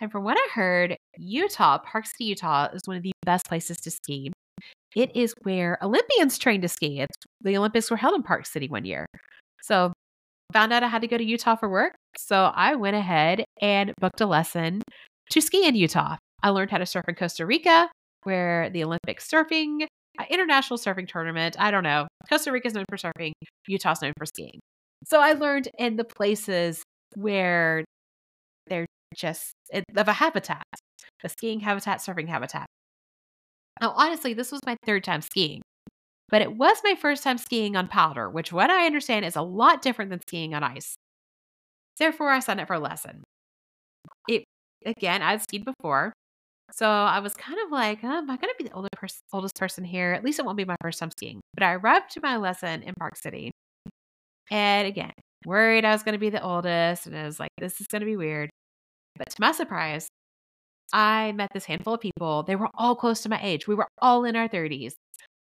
And 0.00 0.12
from 0.12 0.24
what 0.24 0.36
I 0.38 0.48
heard, 0.54 0.96
Utah, 1.16 1.78
Park 1.78 2.06
City, 2.06 2.24
Utah, 2.24 2.68
is 2.72 2.82
one 2.86 2.96
of 2.96 3.02
the 3.02 3.12
best 3.24 3.46
places 3.46 3.78
to 3.78 3.90
ski. 3.90 4.32
It 4.94 5.14
is 5.14 5.34
where 5.42 5.78
Olympians 5.82 6.38
train 6.38 6.60
to 6.62 6.68
ski. 6.68 7.00
It's 7.00 7.16
the 7.40 7.56
Olympics 7.56 7.90
were 7.90 7.96
held 7.96 8.14
in 8.14 8.22
Park 8.22 8.46
City 8.46 8.68
one 8.68 8.84
year. 8.84 9.06
So 9.62 9.92
found 10.52 10.72
out 10.72 10.82
I 10.82 10.88
had 10.88 11.02
to 11.02 11.08
go 11.08 11.18
to 11.18 11.24
Utah 11.24 11.56
for 11.56 11.68
work. 11.68 11.94
So 12.16 12.50
I 12.54 12.74
went 12.74 12.96
ahead 12.96 13.44
and 13.60 13.92
booked 14.00 14.20
a 14.20 14.26
lesson 14.26 14.82
to 15.30 15.40
ski 15.40 15.66
in 15.66 15.74
Utah. 15.74 16.16
I 16.42 16.50
learned 16.50 16.70
how 16.70 16.78
to 16.78 16.86
surf 16.86 17.04
in 17.08 17.14
Costa 17.14 17.44
Rica, 17.44 17.88
where 18.22 18.70
the 18.70 18.84
Olympic 18.84 19.20
surfing, 19.20 19.86
uh, 20.18 20.24
international 20.30 20.78
surfing 20.78 21.08
tournament, 21.08 21.56
I 21.58 21.70
don't 21.70 21.82
know. 21.82 22.06
Costa 22.28 22.52
Rica 22.52 22.68
is 22.68 22.74
known 22.74 22.84
for 22.88 22.96
surfing, 22.96 23.32
Utah's 23.66 24.00
known 24.00 24.12
for 24.16 24.26
skiing. 24.26 24.60
So 25.04 25.20
I 25.20 25.32
learned 25.32 25.68
in 25.78 25.96
the 25.96 26.04
places 26.04 26.82
where 27.14 27.84
they're 28.68 28.86
just 29.14 29.54
of 29.96 30.08
a 30.08 30.12
habitat, 30.12 30.64
a 31.24 31.28
skiing 31.28 31.60
habitat, 31.60 32.00
surfing 32.00 32.28
habitat. 32.28 32.66
Now, 33.80 33.92
honestly, 33.96 34.34
this 34.34 34.52
was 34.52 34.60
my 34.66 34.76
third 34.84 35.04
time 35.04 35.22
skiing. 35.22 35.62
But 36.30 36.42
it 36.42 36.56
was 36.56 36.78
my 36.84 36.94
first 36.94 37.22
time 37.24 37.38
skiing 37.38 37.76
on 37.76 37.88
powder, 37.88 38.30
which, 38.30 38.52
what 38.52 38.70
I 38.70 38.86
understand, 38.86 39.24
is 39.24 39.36
a 39.36 39.42
lot 39.42 39.82
different 39.82 40.10
than 40.10 40.20
skiing 40.22 40.54
on 40.54 40.62
ice. 40.64 40.96
Therefore, 41.98 42.30
I 42.30 42.40
signed 42.40 42.60
up 42.60 42.68
for 42.68 42.74
a 42.74 42.78
lesson. 42.80 43.24
It 44.28 44.44
again, 44.86 45.22
I'd 45.22 45.42
skied 45.42 45.64
before, 45.64 46.12
so 46.72 46.88
I 46.88 47.20
was 47.20 47.34
kind 47.34 47.58
of 47.64 47.72
like, 47.72 48.00
oh, 48.04 48.08
"Am 48.18 48.30
I 48.30 48.36
going 48.36 48.52
to 48.52 48.56
be 48.58 48.64
the 48.68 48.74
older 48.74 48.88
pers- 48.94 49.22
oldest 49.32 49.56
person 49.56 49.84
here? 49.84 50.12
At 50.12 50.24
least 50.24 50.38
it 50.38 50.44
won't 50.46 50.58
be 50.58 50.64
my 50.64 50.76
first 50.82 50.98
time 51.00 51.10
skiing." 51.12 51.40
But 51.54 51.64
I 51.64 51.74
arrived 51.74 52.12
to 52.12 52.20
my 52.22 52.36
lesson 52.38 52.82
in 52.82 52.94
Park 52.98 53.16
City, 53.16 53.52
and 54.50 54.86
again, 54.88 55.12
worried 55.46 55.84
I 55.84 55.92
was 55.92 56.02
going 56.02 56.14
to 56.14 56.18
be 56.18 56.30
the 56.30 56.42
oldest, 56.42 57.06
and 57.06 57.16
I 57.16 57.24
was 57.24 57.40
like, 57.40 57.50
"This 57.58 57.80
is 57.80 57.86
going 57.88 58.00
to 58.00 58.06
be 58.06 58.16
weird." 58.16 58.50
But 59.18 59.30
to 59.30 59.36
my 59.40 59.52
surprise, 59.52 60.08
I 60.92 61.32
met 61.32 61.50
this 61.52 61.66
handful 61.66 61.94
of 61.94 62.00
people. 62.00 62.44
They 62.44 62.56
were 62.56 62.68
all 62.74 62.96
close 62.96 63.22
to 63.22 63.28
my 63.28 63.40
age. 63.42 63.66
We 63.68 63.74
were 63.74 63.88
all 64.00 64.24
in 64.24 64.36
our 64.36 64.48
30s 64.48 64.94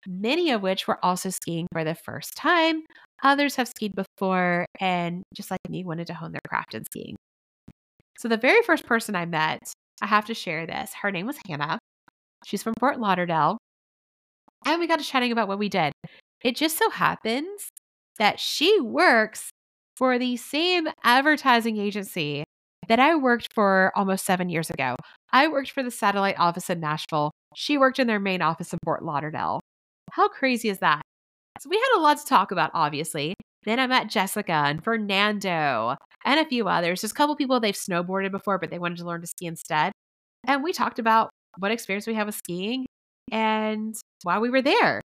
many 0.07 0.51
of 0.51 0.63
which 0.63 0.87
were 0.87 1.05
also 1.05 1.31
skiing 1.31 1.67
for 1.73 1.85
the 1.85 1.95
first 1.95 2.37
time. 2.37 2.83
Others 3.23 3.57
have 3.57 3.69
skied 3.69 3.95
before 3.95 4.67
and, 4.81 5.23
just 5.35 5.51
like 5.51 5.61
me, 5.69 5.85
wanted 5.85 6.07
to 6.09 6.15
hone 6.15 6.33
their 6.33 6.41
craft 6.47 6.75
in 6.75 6.85
skiing. 6.85 7.17
So, 8.19 8.29
the 8.29 8.37
very 8.37 8.63
first 8.63 8.87
person 8.87 9.15
I 9.15 9.27
met, 9.27 9.61
I 10.01 10.07
have 10.07 10.27
to 10.27 10.35
share 10.35 10.67
this. 10.67 10.93
Her 10.95 11.11
name 11.11 11.27
was 11.27 11.39
Hannah. 11.47 11.79
She's 12.45 12.63
from 12.63 12.75
Fort 12.79 13.01
Lauderdale. 13.01 13.59
And 14.65 14.81
we 14.81 14.87
got 14.87 14.99
to 14.99 15.05
chatting 15.05 15.33
about 15.33 15.49
what 15.49 15.59
we 15.59 15.69
did. 15.69 15.93
It 16.43 16.57
just 16.57 16.79
so 16.79 16.91
happens 16.91 17.71
that 18.19 18.41
she 18.41 18.81
works 18.81 19.51
for 19.97 20.19
the 20.19 20.37
same 20.37 20.89
advertising 21.05 21.79
agency 21.79 22.45
that 22.89 22.99
I 22.99 23.15
worked 23.17 23.49
for 23.55 23.93
almost 23.95 24.25
seven 24.25 24.49
years 24.49 24.71
ago. 24.71 24.97
I 25.33 25.49
worked 25.49 25.71
for 25.71 25.83
the 25.83 25.91
satellite 25.91 26.39
office 26.39 26.71
in 26.71 26.81
Nashville. 26.81 27.33
She 27.55 27.79
worked 27.79 27.99
in 27.99 28.07
their 28.07 28.21
main 28.21 28.43
office 28.43 28.73
in 28.73 28.79
Fort 28.85 29.05
Lauderdale. 29.05 29.61
How 30.13 30.29
crazy 30.29 30.69
is 30.69 30.79
that? 30.79 31.03
So 31.61 31.71
we 31.71 31.77
had 31.77 31.99
a 31.99 32.01
lot 32.01 32.19
to 32.19 32.25
talk 32.25 32.53
about, 32.53 32.71
obviously. 32.75 33.35
Then 33.65 33.81
I 33.81 33.87
met 33.87 34.09
Jessica 34.09 34.53
and 34.53 34.85
Fernando 34.85 35.97
and 36.25 36.41
a 36.41 36.45
few 36.45 36.69
others. 36.69 37.01
There's 37.01 37.13
a 37.13 37.15
couple 37.15 37.35
people 37.35 37.59
they've 37.59 37.75
snowboarded 37.75 38.31
before, 38.31 38.59
but 38.59 38.71
they 38.71 38.79
wanted 38.79 38.99
to 38.99 39.05
learn 39.05 39.23
to 39.23 39.27
ski 39.27 39.47
instead. 39.47 39.93
And 40.47 40.63
we 40.63 40.73
talked 40.73 40.99
about 40.99 41.31
what 41.59 41.73
experience 41.73 42.07
we 42.07 42.15
have 42.15 42.27
with 42.27 42.37
skiing 42.37 42.87
and 43.33 43.95
why 44.23 44.39
we 44.39 44.51
were 44.51 44.63
there. 44.63 45.01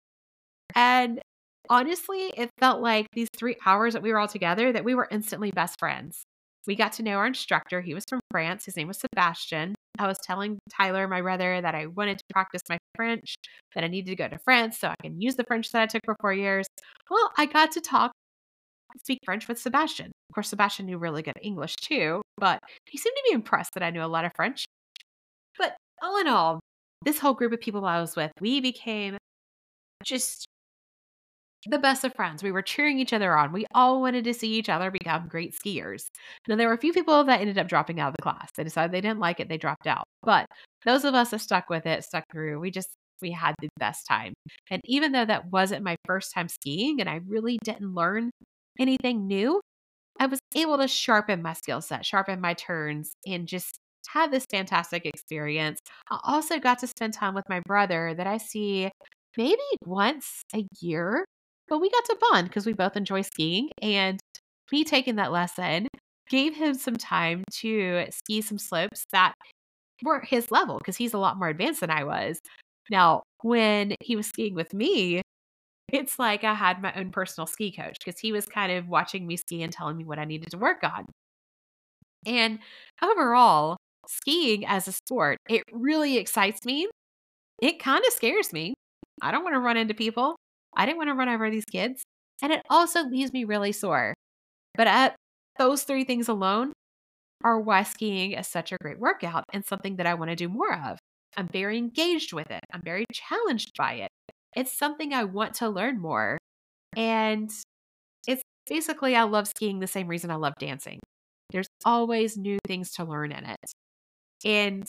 And 0.74 1.20
honestly, 1.68 2.32
it 2.36 2.50
felt 2.60 2.80
like 2.80 3.06
these 3.12 3.28
three 3.36 3.56
hours 3.66 3.92
that 3.92 4.02
we 4.02 4.12
were 4.12 4.18
all 4.18 4.28
together 4.28 4.72
that 4.72 4.84
we 4.84 4.94
were 4.94 5.08
instantly 5.10 5.50
best 5.50 5.78
friends. 5.78 6.24
We 6.66 6.74
got 6.76 6.92
to 6.94 7.02
know 7.02 7.12
our 7.12 7.26
instructor. 7.26 7.80
He 7.80 7.94
was 7.94 8.04
from 8.08 8.20
France. 8.30 8.64
His 8.64 8.76
name 8.76 8.88
was 8.88 8.98
Sebastian. 8.98 9.74
I 9.98 10.06
was 10.06 10.18
telling 10.22 10.58
Tyler, 10.70 11.08
my 11.08 11.22
brother, 11.22 11.60
that 11.60 11.74
I 11.74 11.86
wanted 11.86 12.18
to 12.18 12.24
practice 12.30 12.62
my 12.68 12.78
French, 12.94 13.36
that 13.74 13.84
I 13.84 13.88
needed 13.88 14.10
to 14.10 14.16
go 14.16 14.28
to 14.28 14.38
France 14.44 14.78
so 14.78 14.88
I 14.88 14.94
can 15.02 15.20
use 15.20 15.36
the 15.36 15.44
French 15.44 15.70
that 15.72 15.82
I 15.82 15.86
took 15.86 16.02
for 16.04 16.16
four 16.20 16.32
years. 16.32 16.66
Well, 17.10 17.30
I 17.38 17.46
got 17.46 17.72
to 17.72 17.80
talk, 17.80 18.12
speak 18.98 19.20
French 19.24 19.48
with 19.48 19.58
Sebastian. 19.58 20.12
Of 20.30 20.34
course, 20.34 20.48
Sebastian 20.48 20.86
knew 20.86 20.98
really 20.98 21.22
good 21.22 21.38
English 21.40 21.76
too, 21.76 22.22
but 22.36 22.58
he 22.86 22.98
seemed 22.98 23.16
to 23.16 23.24
be 23.30 23.34
impressed 23.34 23.74
that 23.74 23.82
I 23.82 23.90
knew 23.90 24.02
a 24.02 24.06
lot 24.06 24.24
of 24.24 24.32
French. 24.34 24.66
But 25.58 25.76
all 26.02 26.20
in 26.20 26.28
all, 26.28 26.60
this 27.04 27.18
whole 27.18 27.34
group 27.34 27.52
of 27.52 27.60
people 27.60 27.84
I 27.84 28.00
was 28.00 28.16
with, 28.16 28.32
we 28.40 28.60
became 28.60 29.16
just 30.04 30.46
the 31.66 31.78
best 31.78 32.04
of 32.04 32.14
friends. 32.14 32.42
We 32.42 32.52
were 32.52 32.62
cheering 32.62 32.98
each 32.98 33.12
other 33.12 33.36
on. 33.36 33.52
We 33.52 33.66
all 33.74 34.00
wanted 34.00 34.24
to 34.24 34.34
see 34.34 34.52
each 34.54 34.68
other 34.68 34.90
become 34.90 35.28
great 35.28 35.54
skiers. 35.54 36.04
Now, 36.48 36.56
there 36.56 36.68
were 36.68 36.74
a 36.74 36.78
few 36.78 36.92
people 36.92 37.24
that 37.24 37.40
ended 37.40 37.58
up 37.58 37.68
dropping 37.68 38.00
out 38.00 38.08
of 38.08 38.16
the 38.16 38.22
class. 38.22 38.50
They 38.56 38.64
decided 38.64 38.92
they 38.92 39.00
didn't 39.00 39.20
like 39.20 39.40
it, 39.40 39.48
they 39.48 39.58
dropped 39.58 39.86
out. 39.86 40.04
But 40.22 40.46
those 40.84 41.04
of 41.04 41.14
us 41.14 41.30
that 41.30 41.40
stuck 41.40 41.68
with 41.70 41.86
it, 41.86 42.04
stuck 42.04 42.24
through, 42.30 42.60
we 42.60 42.70
just, 42.70 42.88
we 43.20 43.32
had 43.32 43.54
the 43.60 43.68
best 43.78 44.06
time. 44.06 44.34
And 44.70 44.80
even 44.84 45.12
though 45.12 45.24
that 45.24 45.50
wasn't 45.50 45.84
my 45.84 45.96
first 46.04 46.32
time 46.34 46.48
skiing 46.48 47.00
and 47.00 47.08
I 47.08 47.20
really 47.26 47.58
didn't 47.64 47.94
learn 47.94 48.30
anything 48.78 49.26
new, 49.26 49.60
I 50.18 50.26
was 50.26 50.40
able 50.54 50.78
to 50.78 50.88
sharpen 50.88 51.42
my 51.42 51.52
skill 51.54 51.80
set, 51.80 52.06
sharpen 52.06 52.40
my 52.40 52.54
turns, 52.54 53.12
and 53.26 53.46
just 53.46 53.78
have 54.08 54.30
this 54.30 54.46
fantastic 54.50 55.04
experience. 55.04 55.80
I 56.10 56.18
also 56.24 56.58
got 56.58 56.78
to 56.80 56.86
spend 56.86 57.12
time 57.12 57.34
with 57.34 57.48
my 57.48 57.60
brother 57.66 58.14
that 58.16 58.26
I 58.26 58.38
see 58.38 58.90
maybe 59.36 59.58
once 59.84 60.42
a 60.54 60.66
year 60.80 61.24
but 61.68 61.78
we 61.80 61.90
got 61.90 62.04
to 62.06 62.16
bond 62.30 62.48
because 62.48 62.66
we 62.66 62.72
both 62.72 62.96
enjoy 62.96 63.22
skiing. 63.22 63.70
And 63.82 64.20
me 64.72 64.84
taking 64.84 65.16
that 65.16 65.32
lesson 65.32 65.88
gave 66.28 66.54
him 66.56 66.74
some 66.74 66.96
time 66.96 67.44
to 67.60 68.06
ski 68.10 68.40
some 68.42 68.58
slopes 68.58 69.04
that 69.12 69.34
were 70.02 70.20
his 70.20 70.50
level 70.50 70.78
because 70.78 70.96
he's 70.96 71.14
a 71.14 71.18
lot 71.18 71.38
more 71.38 71.48
advanced 71.48 71.80
than 71.80 71.90
I 71.90 72.04
was. 72.04 72.40
Now, 72.90 73.22
when 73.42 73.94
he 74.00 74.16
was 74.16 74.26
skiing 74.26 74.54
with 74.54 74.74
me, 74.74 75.22
it's 75.92 76.18
like 76.18 76.44
I 76.44 76.54
had 76.54 76.82
my 76.82 76.92
own 76.94 77.10
personal 77.10 77.46
ski 77.46 77.70
coach 77.70 77.96
because 78.04 78.18
he 78.20 78.32
was 78.32 78.46
kind 78.46 78.72
of 78.72 78.88
watching 78.88 79.26
me 79.26 79.36
ski 79.36 79.62
and 79.62 79.72
telling 79.72 79.96
me 79.96 80.04
what 80.04 80.18
I 80.18 80.24
needed 80.24 80.50
to 80.50 80.58
work 80.58 80.82
on. 80.82 81.06
And 82.26 82.58
overall, 83.02 83.76
skiing 84.08 84.66
as 84.66 84.88
a 84.88 84.92
sport, 84.92 85.38
it 85.48 85.62
really 85.72 86.16
excites 86.18 86.64
me. 86.64 86.88
It 87.62 87.78
kind 87.78 88.04
of 88.06 88.12
scares 88.12 88.52
me. 88.52 88.74
I 89.22 89.30
don't 89.30 89.44
want 89.44 89.54
to 89.54 89.60
run 89.60 89.76
into 89.76 89.94
people. 89.94 90.36
I 90.76 90.86
didn't 90.86 90.98
want 90.98 91.08
to 91.08 91.14
run 91.14 91.28
over 91.28 91.50
these 91.50 91.64
kids. 91.64 92.02
And 92.42 92.52
it 92.52 92.62
also 92.68 93.04
leaves 93.04 93.32
me 93.32 93.44
really 93.44 93.72
sore. 93.72 94.14
But 94.74 94.86
at 94.86 95.16
those 95.58 95.84
three 95.84 96.04
things 96.04 96.28
alone, 96.28 96.72
are 97.44 97.60
why 97.60 97.82
skiing 97.82 98.32
is 98.32 98.46
such 98.46 98.72
a 98.72 98.76
great 98.80 98.98
workout 98.98 99.44
and 99.52 99.64
something 99.64 99.96
that 99.96 100.06
I 100.06 100.14
want 100.14 100.30
to 100.30 100.36
do 100.36 100.48
more 100.48 100.74
of. 100.74 100.98
I'm 101.36 101.48
very 101.48 101.78
engaged 101.78 102.32
with 102.32 102.50
it. 102.50 102.60
I'm 102.72 102.82
very 102.82 103.04
challenged 103.12 103.72
by 103.76 103.94
it. 103.94 104.08
It's 104.54 104.76
something 104.76 105.12
I 105.12 105.24
want 105.24 105.54
to 105.54 105.68
learn 105.68 106.00
more. 106.00 106.38
And 106.96 107.50
it's 108.26 108.42
basically, 108.66 109.14
I 109.14 109.24
love 109.24 109.48
skiing 109.48 109.80
the 109.80 109.86
same 109.86 110.08
reason 110.08 110.30
I 110.30 110.36
love 110.36 110.54
dancing. 110.58 110.98
There's 111.52 111.68
always 111.84 112.36
new 112.36 112.58
things 112.66 112.90
to 112.92 113.04
learn 113.04 113.32
in 113.32 113.44
it. 113.44 113.72
And, 114.44 114.86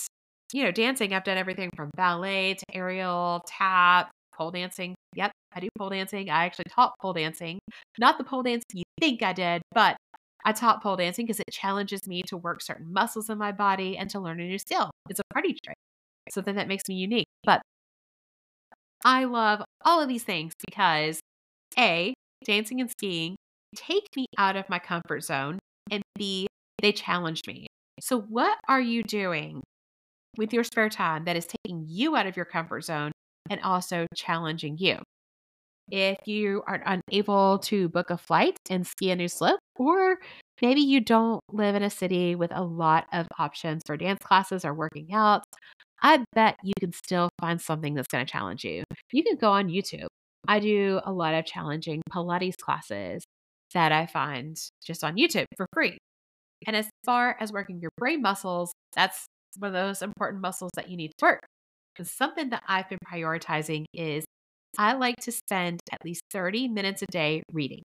you 0.53 0.63
know, 0.63 0.71
dancing, 0.71 1.13
I've 1.13 1.25
done 1.25 1.37
everything 1.37 1.69
from 1.75 1.91
ballet 1.95 2.55
to 2.55 2.65
aerial, 2.73 3.43
tap, 3.45 4.09
pole 4.33 4.51
dancing. 4.51 4.95
Yep, 5.15 5.31
I 5.53 5.59
do 5.59 5.69
pole 5.77 5.89
dancing. 5.89 6.29
I 6.29 6.45
actually 6.45 6.65
taught 6.69 6.93
pole 7.01 7.13
dancing. 7.13 7.59
Not 7.97 8.17
the 8.17 8.23
pole 8.23 8.43
dance 8.43 8.63
you 8.73 8.83
think 8.99 9.23
I 9.23 9.33
did, 9.33 9.61
but 9.73 9.97
I 10.45 10.51
taught 10.51 10.83
pole 10.83 10.95
dancing 10.95 11.25
because 11.25 11.39
it 11.39 11.51
challenges 11.51 12.07
me 12.07 12.21
to 12.27 12.37
work 12.37 12.61
certain 12.61 12.91
muscles 12.91 13.29
in 13.29 13.37
my 13.37 13.51
body 13.51 13.97
and 13.97 14.09
to 14.11 14.19
learn 14.19 14.39
a 14.39 14.47
new 14.47 14.59
skill. 14.59 14.91
It's 15.09 15.19
a 15.19 15.33
party 15.33 15.55
trick. 15.63 15.77
Something 16.31 16.55
that 16.55 16.67
makes 16.67 16.83
me 16.87 16.95
unique. 16.95 17.27
But 17.43 17.61
I 19.03 19.23
love 19.25 19.63
all 19.85 20.01
of 20.01 20.09
these 20.09 20.23
things 20.23 20.53
because 20.65 21.19
A, 21.77 22.13
dancing 22.45 22.81
and 22.81 22.89
skiing 22.89 23.35
take 23.75 24.07
me 24.15 24.25
out 24.37 24.55
of 24.55 24.69
my 24.69 24.79
comfort 24.79 25.23
zone, 25.23 25.59
and 25.91 26.03
B, 26.15 26.47
they 26.81 26.91
challenge 26.91 27.41
me. 27.47 27.67
So, 27.99 28.19
what 28.19 28.57
are 28.67 28.81
you 28.81 29.03
doing 29.03 29.63
with 30.37 30.53
your 30.53 30.63
spare 30.63 30.89
time 30.89 31.25
that 31.25 31.35
is 31.35 31.45
taking 31.45 31.85
you 31.87 32.15
out 32.15 32.27
of 32.27 32.35
your 32.35 32.45
comfort 32.45 32.81
zone 32.83 33.11
and 33.49 33.61
also 33.61 34.05
challenging 34.15 34.77
you? 34.77 34.99
If 35.89 36.17
you 36.25 36.63
are 36.67 36.81
unable 36.85 37.59
to 37.59 37.89
book 37.89 38.09
a 38.09 38.17
flight 38.17 38.59
and 38.69 38.85
ski 38.85 39.11
a 39.11 39.15
new 39.15 39.27
slope, 39.27 39.59
or 39.75 40.17
maybe 40.61 40.81
you 40.81 40.99
don't 40.99 41.39
live 41.51 41.75
in 41.75 41.83
a 41.83 41.89
city 41.89 42.35
with 42.35 42.51
a 42.53 42.63
lot 42.63 43.05
of 43.13 43.27
options 43.39 43.83
for 43.85 43.95
dance 43.95 44.19
classes 44.23 44.65
or 44.65 44.73
working 44.73 45.13
out, 45.13 45.43
I 46.01 46.23
bet 46.35 46.57
you 46.63 46.73
can 46.79 46.91
still 46.91 47.29
find 47.39 47.61
something 47.61 47.93
that's 47.93 48.07
going 48.07 48.25
to 48.25 48.31
challenge 48.31 48.63
you. 48.63 48.83
You 49.11 49.23
can 49.23 49.37
go 49.37 49.51
on 49.51 49.69
YouTube. 49.69 50.07
I 50.47 50.59
do 50.59 50.99
a 51.05 51.11
lot 51.11 51.33
of 51.33 51.45
challenging 51.45 52.01
Pilates 52.11 52.57
classes 52.57 53.23
that 53.73 53.91
I 53.91 54.05
find 54.05 54.57
just 54.85 55.03
on 55.03 55.15
YouTube 55.15 55.45
for 55.55 55.67
free. 55.73 55.97
And 56.65 56.75
as 56.75 56.87
far 57.05 57.35
as 57.39 57.51
working 57.51 57.79
your 57.79 57.91
brain 57.97 58.21
muscles, 58.21 58.71
that's 58.95 59.25
one 59.57 59.69
of 59.69 59.73
those 59.73 60.01
important 60.01 60.41
muscles 60.41 60.71
that 60.75 60.89
you 60.89 60.97
need 60.97 61.11
to 61.17 61.25
work. 61.25 61.39
Something 62.01 62.49
that 62.49 62.63
I've 62.67 62.89
been 62.89 62.99
prioritizing 63.11 63.85
is 63.93 64.23
I 64.77 64.93
like 64.93 65.17
to 65.21 65.31
spend 65.31 65.81
at 65.91 66.03
least 66.03 66.21
30 66.31 66.67
minutes 66.67 67.01
a 67.01 67.07
day 67.07 67.43
reading. 67.51 67.83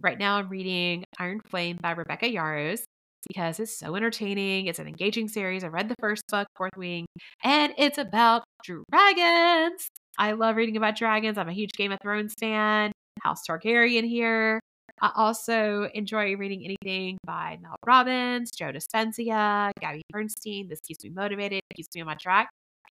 Right 0.00 0.18
now, 0.18 0.36
I'm 0.36 0.48
reading 0.48 1.04
Iron 1.18 1.40
Flame 1.50 1.78
by 1.80 1.92
Rebecca 1.92 2.26
Yarros 2.26 2.82
because 3.28 3.58
it's 3.58 3.78
so 3.78 3.96
entertaining. 3.96 4.66
It's 4.66 4.78
an 4.78 4.86
engaging 4.86 5.28
series. 5.28 5.64
I 5.64 5.68
read 5.68 5.88
the 5.88 5.94
first 6.00 6.22
book, 6.30 6.46
Fourth 6.56 6.76
Wing, 6.76 7.06
and 7.42 7.72
it's 7.78 7.98
about 7.98 8.44
dragons. 8.64 9.88
I 10.18 10.32
love 10.32 10.56
reading 10.56 10.76
about 10.76 10.96
dragons. 10.96 11.38
I'm 11.38 11.48
a 11.48 11.52
huge 11.52 11.72
Game 11.72 11.92
of 11.92 11.98
Thrones 12.02 12.34
fan. 12.38 12.92
House 13.22 13.40
Targaryen 13.48 14.06
here. 14.06 14.60
I 15.00 15.10
also 15.16 15.88
enjoy 15.94 16.36
reading 16.36 16.64
anything 16.64 17.18
by 17.24 17.58
Mel 17.60 17.76
Robbins, 17.84 18.50
Joe 18.50 18.70
Dispenza, 18.72 19.72
Gabby 19.80 20.02
Bernstein. 20.10 20.68
This 20.68 20.80
keeps 20.80 21.02
me 21.02 21.10
motivated, 21.10 21.62
keeps 21.74 21.88
me 21.94 22.02
on 22.02 22.06
my 22.06 22.14
track. 22.14 22.48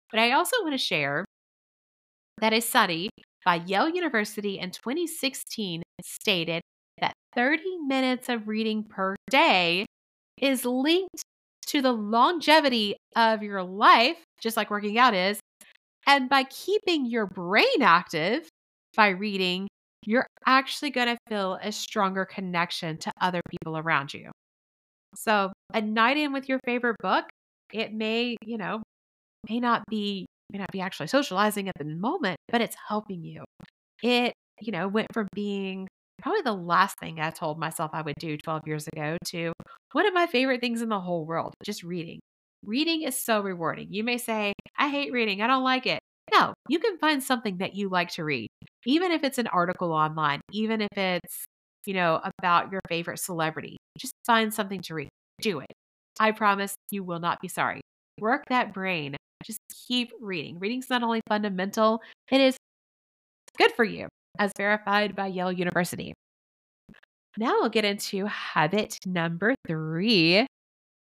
But 0.09 0.19
I 0.19 0.31
also 0.31 0.55
want 0.61 0.73
to 0.73 0.77
share 0.77 1.25
that 2.41 2.53
a 2.53 2.59
study 2.59 3.09
by 3.45 3.55
Yale 3.55 3.89
University 3.89 4.59
in 4.59 4.71
2016 4.71 5.81
stated 6.03 6.61
that 6.99 7.13
30 7.35 7.63
minutes 7.87 8.29
of 8.29 8.47
reading 8.47 8.83
per 8.83 9.15
day 9.29 9.85
is 10.39 10.65
linked 10.65 11.23
to 11.67 11.81
the 11.81 11.91
longevity 11.91 12.97
of 13.15 13.43
your 13.43 13.63
life, 13.63 14.17
just 14.41 14.57
like 14.57 14.69
working 14.69 14.97
out 14.97 15.13
is. 15.13 15.39
And 16.07 16.27
by 16.27 16.43
keeping 16.43 17.05
your 17.05 17.27
brain 17.27 17.81
active 17.81 18.49
by 18.95 19.09
reading, 19.09 19.67
you're 20.05 20.25
actually 20.45 20.89
going 20.89 21.07
to 21.07 21.17
feel 21.29 21.59
a 21.61 21.71
stronger 21.71 22.25
connection 22.25 22.97
to 22.97 23.11
other 23.21 23.41
people 23.49 23.77
around 23.77 24.13
you. 24.13 24.31
So, 25.15 25.53
a 25.73 25.81
night 25.81 26.17
in 26.17 26.33
with 26.33 26.49
your 26.49 26.59
favorite 26.65 26.97
book, 27.01 27.25
it 27.71 27.93
may, 27.93 28.35
you 28.43 28.57
know, 28.57 28.81
may 29.49 29.59
not 29.59 29.83
be 29.89 30.25
may 30.51 30.59
not 30.59 30.71
be 30.71 30.81
actually 30.81 31.07
socializing 31.07 31.67
at 31.67 31.75
the 31.77 31.85
moment, 31.85 32.37
but 32.51 32.61
it's 32.61 32.75
helping 32.87 33.23
you. 33.23 33.43
It, 34.03 34.33
you 34.59 34.71
know, 34.71 34.87
went 34.87 35.07
from 35.13 35.27
being 35.33 35.87
probably 36.21 36.41
the 36.41 36.53
last 36.53 36.97
thing 36.99 37.19
I 37.19 37.31
told 37.31 37.59
myself 37.59 37.91
I 37.93 38.01
would 38.01 38.15
do 38.19 38.37
12 38.37 38.61
years 38.65 38.87
ago 38.87 39.17
to 39.27 39.53
one 39.91 40.05
of 40.05 40.13
my 40.13 40.27
favorite 40.27 40.61
things 40.61 40.81
in 40.81 40.89
the 40.89 40.99
whole 40.99 41.25
world, 41.25 41.53
just 41.63 41.83
reading. 41.83 42.19
Reading 42.63 43.01
is 43.01 43.17
so 43.17 43.41
rewarding. 43.41 43.87
You 43.89 44.03
may 44.03 44.17
say, 44.17 44.53
I 44.77 44.89
hate 44.89 45.11
reading, 45.11 45.41
I 45.41 45.47
don't 45.47 45.63
like 45.63 45.87
it. 45.87 45.99
No, 46.31 46.53
you 46.69 46.79
can 46.79 46.97
find 46.97 47.23
something 47.23 47.57
that 47.57 47.75
you 47.75 47.89
like 47.89 48.11
to 48.11 48.23
read, 48.23 48.47
even 48.85 49.11
if 49.11 49.23
it's 49.23 49.37
an 49.37 49.47
article 49.47 49.91
online, 49.91 50.41
even 50.51 50.81
if 50.81 50.95
it's, 50.95 51.45
you 51.85 51.93
know, 51.93 52.21
about 52.37 52.71
your 52.71 52.81
favorite 52.87 53.19
celebrity. 53.19 53.77
Just 53.97 54.13
find 54.25 54.53
something 54.53 54.81
to 54.83 54.93
read. 54.93 55.09
Do 55.41 55.59
it. 55.59 55.71
I 56.19 56.31
promise 56.31 56.75
you 56.91 57.03
will 57.03 57.19
not 57.19 57.41
be 57.41 57.47
sorry. 57.47 57.81
Work 58.19 58.45
that 58.49 58.73
brain. 58.73 59.15
Just 59.43 59.59
keep 59.87 60.11
reading. 60.19 60.59
Reading's 60.59 60.89
not 60.89 61.03
only 61.03 61.21
fundamental, 61.27 62.01
it 62.31 62.41
is 62.41 62.57
good 63.57 63.71
for 63.73 63.83
you, 63.83 64.07
as 64.39 64.51
verified 64.57 65.15
by 65.15 65.27
Yale 65.27 65.51
University. 65.51 66.13
Now 67.37 67.59
we'll 67.59 67.69
get 67.69 67.85
into 67.85 68.25
habit 68.25 68.97
number 69.05 69.55
three. 69.67 70.45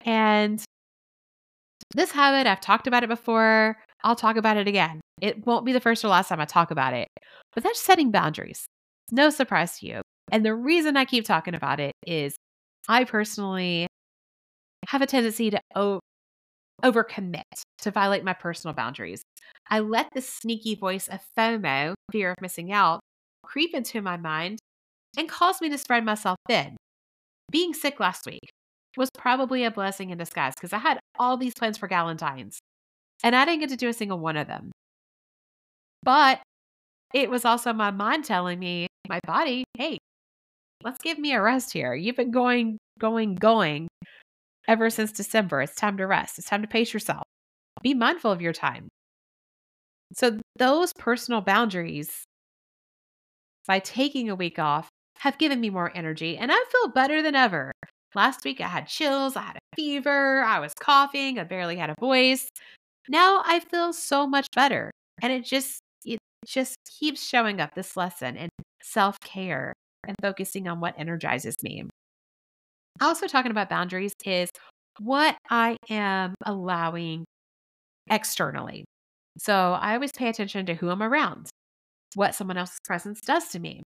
And 0.05 0.63
this 1.95 2.11
habit, 2.11 2.47
I've 2.49 2.61
talked 2.61 2.87
about 2.87 3.03
it 3.03 3.09
before. 3.09 3.77
I'll 4.03 4.15
talk 4.15 4.35
about 4.35 4.57
it 4.57 4.67
again. 4.67 5.01
It 5.21 5.45
won't 5.45 5.65
be 5.65 5.73
the 5.73 5.79
first 5.79 6.03
or 6.03 6.09
last 6.09 6.29
time 6.29 6.39
I 6.39 6.45
talk 6.45 6.71
about 6.71 6.93
it, 6.93 7.07
but 7.53 7.63
that's 7.63 7.79
setting 7.79 8.11
boundaries. 8.11 8.65
No 9.11 9.29
surprise 9.29 9.79
to 9.79 9.87
you. 9.87 10.01
And 10.31 10.45
the 10.45 10.55
reason 10.55 10.97
I 10.97 11.05
keep 11.05 11.25
talking 11.25 11.55
about 11.55 11.79
it 11.79 11.93
is 12.05 12.35
I 12.87 13.03
personally 13.03 13.87
have 14.87 15.01
a 15.01 15.05
tendency 15.05 15.49
to 15.51 15.59
overcommit, 16.83 17.43
to 17.79 17.91
violate 17.91 18.23
my 18.23 18.33
personal 18.33 18.73
boundaries. 18.73 19.21
I 19.69 19.79
let 19.79 20.07
the 20.13 20.21
sneaky 20.21 20.75
voice 20.75 21.07
of 21.07 21.19
FOMO, 21.37 21.93
fear 22.11 22.31
of 22.31 22.41
missing 22.41 22.71
out, 22.71 22.99
creep 23.43 23.73
into 23.73 24.01
my 24.01 24.17
mind 24.17 24.59
and 25.17 25.29
cause 25.29 25.61
me 25.61 25.69
to 25.69 25.77
spread 25.77 26.03
myself 26.05 26.37
thin. 26.47 26.75
Being 27.51 27.73
sick 27.73 27.99
last 27.99 28.25
week 28.25 28.49
was 28.97 29.09
probably 29.17 29.63
a 29.63 29.71
blessing 29.71 30.09
in 30.09 30.17
disguise 30.17 30.53
because 30.55 30.73
I 30.73 30.79
had 30.79 30.99
all 31.19 31.37
these 31.37 31.53
plans 31.53 31.77
for 31.77 31.87
Galentine's 31.87 32.59
and 33.23 33.35
I 33.35 33.45
didn't 33.45 33.61
get 33.61 33.69
to 33.69 33.77
do 33.77 33.89
a 33.89 33.93
single 33.93 34.19
one 34.19 34.37
of 34.37 34.47
them. 34.47 34.71
But 36.03 36.41
it 37.13 37.29
was 37.29 37.45
also 37.45 37.71
my 37.73 37.91
mind 37.91 38.25
telling 38.25 38.59
me, 38.59 38.87
my 39.07 39.19
body, 39.25 39.63
hey, 39.77 39.97
let's 40.83 41.01
give 41.01 41.19
me 41.19 41.33
a 41.33 41.41
rest 41.41 41.71
here. 41.71 41.93
You've 41.93 42.15
been 42.15 42.31
going, 42.31 42.77
going, 42.99 43.35
going 43.35 43.87
ever 44.67 44.89
since 44.89 45.11
December. 45.11 45.61
It's 45.61 45.75
time 45.75 45.97
to 45.97 46.07
rest. 46.07 46.37
It's 46.39 46.47
time 46.47 46.61
to 46.61 46.67
pace 46.67 46.93
yourself. 46.93 47.23
Be 47.81 47.93
mindful 47.93 48.31
of 48.31 48.41
your 48.41 48.53
time. 48.53 48.87
So, 50.13 50.39
those 50.57 50.93
personal 50.93 51.41
boundaries, 51.41 52.23
by 53.67 53.79
taking 53.79 54.29
a 54.29 54.35
week 54.35 54.59
off, 54.59 54.89
have 55.19 55.37
given 55.37 55.59
me 55.61 55.69
more 55.69 55.91
energy 55.95 56.37
and 56.37 56.51
I 56.51 56.63
feel 56.71 56.89
better 56.89 57.21
than 57.21 57.35
ever. 57.35 57.71
Last 58.15 58.43
week 58.45 58.61
I 58.61 58.67
had 58.67 58.87
chills, 58.87 59.35
I 59.35 59.41
had 59.41 59.55
a 59.55 59.75
fever, 59.75 60.43
I 60.43 60.59
was 60.59 60.73
coughing, 60.79 61.39
I 61.39 61.43
barely 61.45 61.77
had 61.77 61.89
a 61.89 61.95
voice. 61.99 62.49
Now 63.09 63.41
I 63.45 63.59
feel 63.59 63.93
so 63.93 64.27
much 64.27 64.47
better. 64.55 64.91
And 65.21 65.31
it 65.33 65.45
just 65.45 65.79
it 66.05 66.19
just 66.45 66.75
keeps 66.99 67.25
showing 67.25 67.61
up 67.61 67.73
this 67.75 67.97
lesson 67.97 68.37
and 68.37 68.49
self-care 68.81 69.73
and 70.07 70.15
focusing 70.21 70.67
on 70.67 70.79
what 70.79 70.95
energizes 70.97 71.55
me. 71.63 71.85
Also 73.01 73.27
talking 73.27 73.51
about 73.51 73.69
boundaries 73.69 74.13
is 74.25 74.49
what 74.99 75.35
I 75.49 75.77
am 75.89 76.35
allowing 76.45 77.25
externally. 78.09 78.85
So 79.37 79.53
I 79.53 79.95
always 79.95 80.11
pay 80.11 80.29
attention 80.29 80.65
to 80.67 80.75
who 80.75 80.89
I'm 80.89 81.01
around, 81.01 81.49
what 82.15 82.35
someone 82.35 82.57
else's 82.57 82.79
presence 82.85 83.21
does 83.21 83.49
to 83.49 83.59
me 83.59 83.83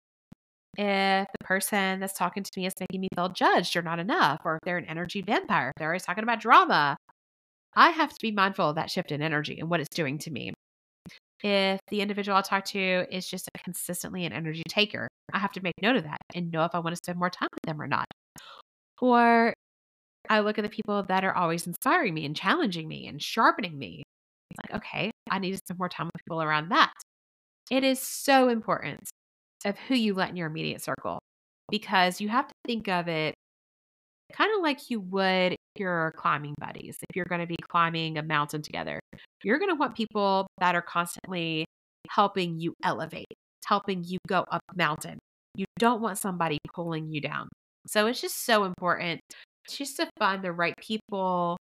if 0.79 1.29
the 1.39 1.45
person 1.45 2.01
that's 2.01 2.15
talking 2.15 2.43
to 2.43 2.51
me 2.57 2.67
is 2.67 2.73
making 2.81 3.01
me 3.01 3.09
feel 3.15 3.29
judged 3.29 3.77
or 3.77 3.83
not 3.83 3.99
enough, 3.99 4.41
or 4.45 4.57
if 4.57 4.61
they're 4.65 4.79
an 4.79 4.87
energy 4.87 5.23
vampire, 5.23 5.69
if 5.69 5.75
they're 5.79 5.89
always 5.89 6.05
talking 6.05 6.25
about 6.25 6.41
drama, 6.41 6.97
I 7.77 7.91
have 7.91 8.11
to 8.11 8.19
be 8.23 8.33
mindful 8.33 8.71
of 8.71 8.77
that 8.77 8.91
shift 8.91 9.13
in 9.13 9.23
energy 9.23 9.59
and 9.61 9.69
what 9.71 9.81
it's 9.81 9.95
doing 9.95 10.19
to 10.19 10.31
me. 10.31 10.53
If 11.43 11.81
the 11.89 12.01
individual 12.01 12.39
I 12.39 12.43
talk 12.43 12.65
to 12.67 13.07
is 13.11 13.27
just 13.29 13.49
consistently 13.65 14.25
an 14.25 14.33
energy 14.33 14.63
taker, 14.69 15.09
I 15.33 15.39
have 15.39 15.53
to 15.53 15.63
make 15.63 15.75
note 15.83 15.97
of 15.97 16.05
that 16.05 16.19
and 16.35 16.53
know 16.53 16.65
if 16.65 16.75
I 16.75 16.79
want 16.79 16.93
to 16.93 17.01
spend 17.03 17.19
more 17.19 17.31
time 17.31 17.49
with 17.53 17.63
them 17.65 17.81
or 17.83 17.89
not. 17.89 18.07
Or 19.03 19.53
I 20.31 20.41
look 20.41 20.59
at 20.59 20.63
the 20.63 20.69
people 20.71 21.03
that 21.03 21.25
are 21.25 21.37
always 21.37 21.67
inspiring 21.67 22.15
me 22.15 22.25
and 22.25 22.37
challenging 22.37 22.87
me 22.89 23.09
and 23.09 23.21
sharpening 23.21 23.77
me. 23.77 24.05
It's 24.51 24.71
like, 24.71 24.81
okay, 24.81 25.11
I 25.29 25.41
need 25.41 25.51
to 25.51 25.59
spend 25.59 25.79
more 25.79 25.89
time 25.89 26.07
with 26.07 26.25
people 26.25 26.41
around 26.41 26.71
that. 26.71 26.93
It 27.71 27.85
is 27.85 27.99
so 27.99 28.49
important 28.49 29.11
of 29.65 29.77
who 29.77 29.97
you 29.97 30.15
let 30.15 30.31
in 30.31 30.37
your 30.37 30.47
immediate 30.47 30.83
circle 30.83 31.19
because 31.69 32.21
you 32.21 32.29
have 32.29 32.47
to 32.47 32.55
think 32.65 32.89
of 32.89 33.09
it 33.09 33.35
kind 34.33 34.51
of 34.57 34.63
like 34.63 34.89
you 34.89 35.01
would 35.01 35.57
your 35.77 36.13
climbing 36.17 36.55
buddies. 36.61 36.97
If 37.09 37.17
you're 37.17 37.27
going 37.29 37.41
to 37.41 37.47
be 37.47 37.57
climbing 37.69 38.19
a 38.19 38.23
mountain 38.23 38.63
together, 38.63 39.01
you're 39.43 39.59
going 39.59 39.71
to 39.71 39.75
want 39.75 39.97
people 39.97 40.47
that 40.61 40.75
are 40.75 40.83
constantly 40.83 41.65
helping 42.09 42.59
you 42.59 42.75
elevate, 42.85 43.27
helping 43.65 44.05
you 44.05 44.19
go 44.29 44.45
up 44.51 44.61
mountain. 44.77 45.19
You 45.55 45.65
don't 45.79 46.01
want 46.01 46.19
somebody 46.19 46.59
pulling 46.75 47.11
you 47.11 47.21
down. 47.21 47.49
So 47.87 48.07
it's 48.07 48.21
just 48.21 48.45
so 48.45 48.65
important 48.65 49.21
just 49.69 49.97
to 49.97 50.09
find 50.19 50.43
the 50.43 50.53
right 50.53 50.75
people 50.79 51.57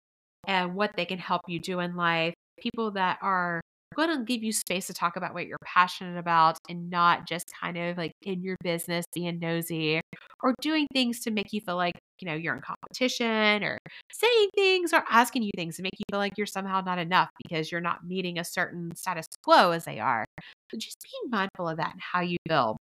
and 0.47 0.75
what 0.75 0.95
they 0.95 1.05
can 1.05 1.19
help 1.19 1.41
you 1.47 1.59
do 1.59 1.79
in 1.79 1.95
life. 1.95 2.33
People 2.59 2.91
that 2.91 3.19
are 3.21 3.61
going 3.95 4.09
to 4.17 4.23
give 4.25 4.43
you 4.43 4.51
space 4.53 4.87
to 4.87 4.93
talk 4.93 5.15
about 5.15 5.33
what 5.33 5.47
you're 5.47 5.57
passionate 5.65 6.17
about 6.19 6.57
and 6.69 6.89
not 6.89 7.27
just 7.27 7.51
kind 7.61 7.77
of 7.77 7.97
like 7.97 8.11
in 8.23 8.41
your 8.43 8.55
business 8.63 9.05
being 9.13 9.39
nosy 9.39 10.01
or 10.43 10.53
doing 10.61 10.87
things 10.93 11.19
to 11.21 11.31
make 11.31 11.51
you 11.51 11.61
feel 11.61 11.75
like, 11.77 11.95
you 12.19 12.27
know, 12.27 12.35
you're 12.35 12.55
in 12.55 12.61
competition 12.61 13.63
or 13.63 13.77
saying 14.11 14.49
things 14.55 14.93
or 14.93 15.03
asking 15.09 15.43
you 15.43 15.51
things 15.55 15.77
to 15.77 15.83
make 15.83 15.93
you 15.97 16.05
feel 16.11 16.19
like 16.19 16.33
you're 16.37 16.45
somehow 16.47 16.81
not 16.81 16.99
enough 16.99 17.29
because 17.43 17.71
you're 17.71 17.81
not 17.81 18.05
meeting 18.05 18.37
a 18.39 18.43
certain 18.43 18.95
status 18.95 19.25
quo 19.43 19.71
as 19.71 19.85
they 19.85 19.99
are. 19.99 20.25
So 20.71 20.77
just 20.77 20.97
being 21.03 21.29
mindful 21.31 21.67
of 21.69 21.77
that 21.77 21.93
and 21.93 22.01
how 22.01 22.21
you 22.21 22.37
feel. 22.47 22.77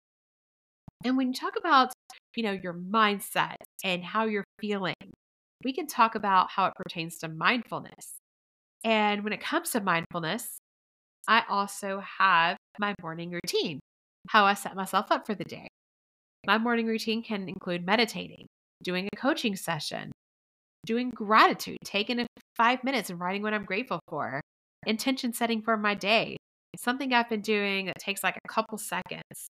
And 1.03 1.17
when 1.17 1.27
you 1.27 1.33
talk 1.33 1.55
about, 1.57 1.93
you 2.35 2.43
know, 2.43 2.51
your 2.51 2.73
mindset 2.73 3.55
and 3.83 4.03
how 4.03 4.25
you're 4.25 4.45
feeling, 4.59 4.95
we 5.63 5.73
can 5.73 5.87
talk 5.87 6.15
about 6.15 6.49
how 6.51 6.65
it 6.65 6.73
pertains 6.75 7.17
to 7.19 7.27
mindfulness. 7.27 8.17
And 8.83 9.23
when 9.23 9.33
it 9.33 9.41
comes 9.41 9.71
to 9.71 9.81
mindfulness, 9.81 10.59
I 11.27 11.43
also 11.49 12.01
have 12.19 12.57
my 12.79 12.93
morning 13.01 13.31
routine, 13.31 13.79
how 14.29 14.45
I 14.45 14.53
set 14.53 14.75
myself 14.75 15.07
up 15.11 15.25
for 15.25 15.35
the 15.35 15.43
day. 15.43 15.67
My 16.45 16.57
morning 16.57 16.87
routine 16.87 17.23
can 17.23 17.47
include 17.47 17.85
meditating, 17.85 18.47
doing 18.83 19.07
a 19.11 19.15
coaching 19.15 19.55
session, 19.55 20.11
doing 20.85 21.11
gratitude, 21.11 21.77
taking 21.83 22.25
five 22.55 22.83
minutes 22.83 23.09
and 23.09 23.19
writing 23.19 23.43
what 23.43 23.53
I'm 23.53 23.65
grateful 23.65 23.99
for, 24.07 24.41
intention 24.85 25.33
setting 25.33 25.61
for 25.61 25.77
my 25.77 25.93
day. 25.93 26.37
Something 26.77 27.13
I've 27.13 27.29
been 27.29 27.41
doing 27.41 27.87
that 27.87 27.99
takes 27.99 28.23
like 28.23 28.37
a 28.43 28.47
couple 28.47 28.77
seconds 28.77 29.49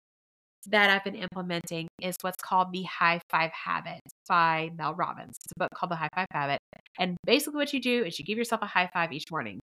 that 0.67 0.89
I've 0.89 1.03
been 1.03 1.15
implementing 1.15 1.87
is 2.01 2.15
what's 2.21 2.41
called 2.41 2.71
the 2.71 2.83
High 2.83 3.19
Five 3.29 3.51
Habit 3.51 4.01
by 4.27 4.71
Mel 4.77 4.93
Robbins. 4.93 5.37
It's 5.43 5.53
a 5.55 5.59
book 5.59 5.69
called 5.75 5.91
The 5.91 5.95
High 5.95 6.09
Five 6.15 6.27
Habit. 6.31 6.59
And 6.99 7.17
basically, 7.25 7.57
what 7.57 7.73
you 7.73 7.81
do 7.81 8.03
is 8.03 8.19
you 8.19 8.25
give 8.25 8.37
yourself 8.37 8.61
a 8.61 8.67
high 8.67 8.89
five 8.93 9.11
each 9.11 9.31
morning. 9.31 9.59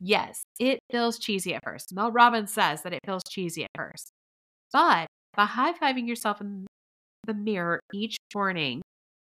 Yes, 0.00 0.42
it 0.58 0.80
feels 0.90 1.18
cheesy 1.18 1.54
at 1.54 1.62
first. 1.64 1.94
Mel 1.94 2.10
Robbins 2.10 2.52
says 2.52 2.82
that 2.82 2.92
it 2.92 3.00
feels 3.06 3.22
cheesy 3.28 3.64
at 3.64 3.70
first. 3.76 4.10
But 4.72 5.06
by 5.36 5.44
high 5.44 5.72
fiving 5.72 6.06
yourself 6.08 6.40
in 6.40 6.66
the 7.26 7.34
mirror 7.34 7.80
each 7.92 8.16
morning, 8.34 8.82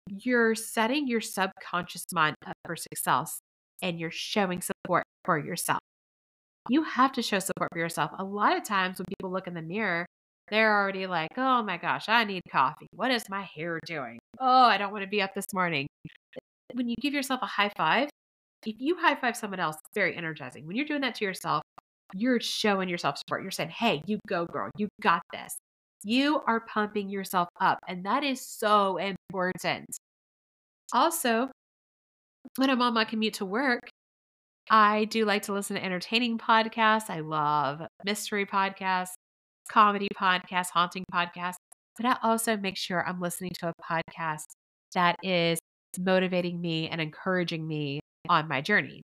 you're 0.06 0.54
setting 0.54 1.08
your 1.08 1.20
subconscious 1.20 2.04
mind 2.12 2.36
up 2.46 2.54
for 2.66 2.76
success 2.76 3.40
and 3.82 3.98
you're 3.98 4.10
showing 4.10 4.60
support 4.60 5.04
for 5.24 5.38
yourself. 5.38 5.80
You 6.68 6.84
have 6.84 7.12
to 7.12 7.22
show 7.22 7.38
support 7.38 7.70
for 7.72 7.78
yourself. 7.78 8.10
A 8.18 8.24
lot 8.24 8.56
of 8.56 8.64
times 8.64 8.98
when 8.98 9.06
people 9.08 9.32
look 9.32 9.46
in 9.46 9.54
the 9.54 9.62
mirror, 9.62 10.06
they're 10.50 10.76
already 10.76 11.06
like, 11.06 11.30
oh 11.36 11.62
my 11.62 11.76
gosh, 11.76 12.08
I 12.08 12.24
need 12.24 12.42
coffee. 12.50 12.86
What 12.94 13.10
is 13.10 13.24
my 13.28 13.42
hair 13.42 13.78
doing? 13.86 14.18
Oh, 14.38 14.64
I 14.64 14.78
don't 14.78 14.92
want 14.92 15.04
to 15.04 15.08
be 15.08 15.22
up 15.22 15.34
this 15.34 15.46
morning. 15.54 15.86
When 16.72 16.88
you 16.88 16.96
give 17.00 17.14
yourself 17.14 17.40
a 17.42 17.46
high 17.46 17.70
five, 17.76 18.08
if 18.66 18.76
you 18.78 18.96
high 18.96 19.14
five 19.14 19.36
someone 19.36 19.60
else, 19.60 19.76
it's 19.76 19.94
very 19.94 20.16
energizing. 20.16 20.66
When 20.66 20.76
you're 20.76 20.86
doing 20.86 21.00
that 21.00 21.14
to 21.16 21.24
yourself, 21.24 21.62
you're 22.14 22.40
showing 22.40 22.88
yourself 22.88 23.18
support. 23.18 23.42
You're 23.42 23.50
saying, 23.50 23.70
hey, 23.70 24.02
you 24.06 24.18
go, 24.26 24.46
girl. 24.46 24.70
You 24.76 24.88
got 25.00 25.22
this. 25.32 25.56
You 26.02 26.40
are 26.46 26.60
pumping 26.60 27.08
yourself 27.08 27.48
up. 27.60 27.78
And 27.88 28.04
that 28.04 28.24
is 28.24 28.40
so 28.40 28.96
important. 28.96 29.86
Also, 30.92 31.50
when 32.56 32.70
I'm 32.70 32.82
on 32.82 32.94
my 32.94 33.04
commute 33.04 33.34
to 33.34 33.44
work, 33.44 33.88
I 34.70 35.04
do 35.06 35.24
like 35.24 35.42
to 35.42 35.52
listen 35.52 35.76
to 35.76 35.84
entertaining 35.84 36.38
podcasts. 36.38 37.10
I 37.10 37.20
love 37.20 37.82
mystery 38.04 38.46
podcasts, 38.46 39.12
comedy 39.68 40.08
podcasts, 40.14 40.70
haunting 40.70 41.04
podcasts. 41.12 41.56
But 41.96 42.06
I 42.06 42.16
also 42.22 42.56
make 42.56 42.76
sure 42.76 43.06
I'm 43.06 43.20
listening 43.20 43.52
to 43.60 43.68
a 43.68 43.74
podcast 43.82 44.44
that 44.94 45.16
is 45.22 45.58
motivating 45.98 46.60
me 46.60 46.88
and 46.88 47.00
encouraging 47.00 47.66
me 47.66 48.00
on 48.28 48.48
my 48.48 48.60
journey. 48.60 49.02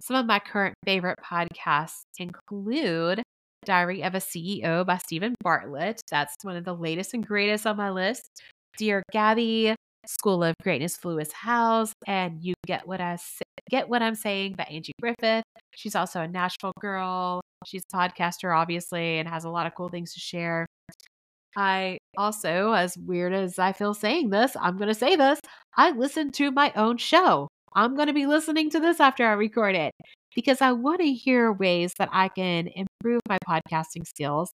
Some 0.00 0.16
of 0.16 0.26
my 0.26 0.38
current 0.38 0.74
favorite 0.84 1.18
podcasts 1.24 2.02
include 2.18 3.22
Diary 3.64 4.02
of 4.02 4.14
a 4.14 4.18
CEO 4.18 4.84
by 4.84 4.98
Steven 4.98 5.34
Bartlett. 5.42 6.00
That's 6.10 6.34
one 6.42 6.56
of 6.56 6.64
the 6.64 6.74
latest 6.74 7.14
and 7.14 7.26
greatest 7.26 7.66
on 7.66 7.76
my 7.76 7.90
list. 7.90 8.28
Dear 8.76 9.02
Gabby, 9.12 9.74
School 10.06 10.42
of 10.42 10.54
Greatness 10.62 11.04
Lewis 11.04 11.30
Howes, 11.32 11.92
and 12.06 12.42
You 12.42 12.54
Get 12.66 12.88
What 12.88 13.00
I 13.00 13.16
Say, 13.16 13.44
Get 13.70 13.88
What 13.88 14.02
I'm 14.02 14.14
Saying 14.14 14.54
by 14.56 14.64
Angie 14.64 14.92
Griffith. 15.00 15.44
She's 15.74 15.94
also 15.94 16.20
a 16.20 16.28
Nashville 16.28 16.72
girl. 16.80 17.42
She's 17.66 17.82
a 17.92 17.96
podcaster, 17.96 18.56
obviously, 18.56 19.18
and 19.18 19.28
has 19.28 19.44
a 19.44 19.50
lot 19.50 19.66
of 19.66 19.74
cool 19.74 19.88
things 19.88 20.12
to 20.14 20.20
share. 20.20 20.66
I 21.56 21.98
also, 22.16 22.72
as 22.72 22.96
weird 22.96 23.32
as 23.34 23.58
I 23.58 23.72
feel 23.72 23.94
saying 23.94 24.30
this, 24.30 24.56
I'm 24.60 24.76
going 24.76 24.88
to 24.88 24.94
say 24.94 25.16
this 25.16 25.40
I 25.76 25.90
listen 25.90 26.30
to 26.32 26.50
my 26.50 26.72
own 26.76 26.96
show. 26.96 27.48
I'm 27.74 27.94
going 27.94 28.08
to 28.08 28.14
be 28.14 28.26
listening 28.26 28.70
to 28.70 28.80
this 28.80 29.00
after 29.00 29.26
I 29.26 29.32
record 29.32 29.74
it 29.74 29.92
because 30.34 30.60
I 30.60 30.72
want 30.72 31.00
to 31.00 31.12
hear 31.12 31.52
ways 31.52 31.92
that 31.98 32.08
I 32.12 32.28
can 32.28 32.68
improve 32.68 33.20
my 33.28 33.38
podcasting 33.46 34.06
skills, 34.06 34.50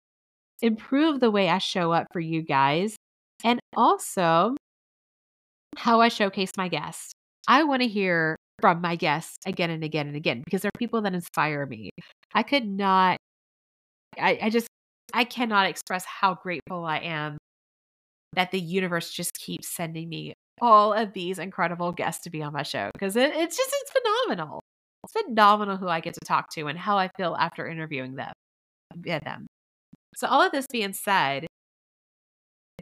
improve 0.61 1.21
the 1.21 1.31
way 1.31 1.49
I 1.49 1.59
show 1.59 1.93
up 1.93 2.07
for 2.13 2.21
you 2.21 2.43
guys, 2.43 2.97
and 3.45 3.61
also 3.77 4.57
how 5.77 6.01
I 6.01 6.09
showcase 6.09 6.53
my 6.57 6.69
guests. 6.69 7.13
I 7.49 7.65
want 7.65 7.83
to 7.83 7.89
hear 7.89 8.37
from 8.63 8.81
my 8.81 8.97
guests 8.97 9.37
again 9.45 9.69
and 9.69 9.85
again 9.85 10.07
and 10.07 10.17
again 10.17 10.43
because 10.45 10.63
they're 10.63 10.71
people 10.79 11.03
that 11.03 11.13
inspire 11.13 11.67
me. 11.67 11.91
I 12.33 12.43
could 12.43 12.67
not, 12.67 13.19
I, 14.19 14.39
I 14.41 14.51
just, 14.51 14.69
I 15.13 15.25
cannot 15.25 15.67
express 15.67 16.07
how 16.07 16.35
grateful 16.35 16.87
I 16.87 16.99
am 16.99 17.37
that 18.35 18.51
the 18.51 18.61
universe 18.61 19.11
just 19.11 19.35
keeps 19.35 19.69
sending 19.69 20.09
me 20.09 20.33
all 20.63 20.93
of 20.93 21.13
these 21.13 21.39
incredible 21.39 21.93
guests 21.93 22.23
to 22.25 22.31
be 22.31 22.43
on 22.43 22.53
my 22.53 22.63
show 22.63 22.91
because 22.95 23.17
it, 23.17 23.35
it's 23.35 23.57
just 23.57 23.71
it's 23.73 23.93
phenomenal. 23.93 24.61
It's 25.05 25.13
phenomenal 25.27 25.77
who 25.77 25.89
I 25.89 26.01
get 26.01 26.15
to 26.15 26.21
talk 26.25 26.49
to 26.55 26.69
and 26.69 26.79
how 26.79 26.97
I 26.97 27.11
feel 27.17 27.37
after 27.39 27.67
interviewing 27.67 28.15
them. 28.15 28.33
Yeah, 29.05 29.19
them. 29.19 29.47
So 30.15 30.29
all 30.29 30.41
of 30.41 30.53
this 30.53 30.67
being 30.71 30.93
said, 30.93 31.47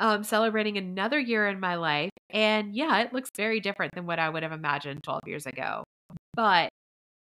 um, 0.00 0.24
celebrating 0.24 0.78
another 0.78 1.18
year 1.20 1.46
in 1.46 1.60
my 1.60 1.76
life, 1.76 2.10
and 2.30 2.74
yeah, 2.74 3.00
it 3.00 3.12
looks 3.12 3.30
very 3.36 3.60
different 3.60 3.94
than 3.94 4.06
what 4.06 4.18
I 4.18 4.28
would 4.30 4.42
have 4.42 4.52
imagined 4.52 5.04
12 5.04 5.20
years 5.26 5.46
ago. 5.46 5.84
But 6.34 6.70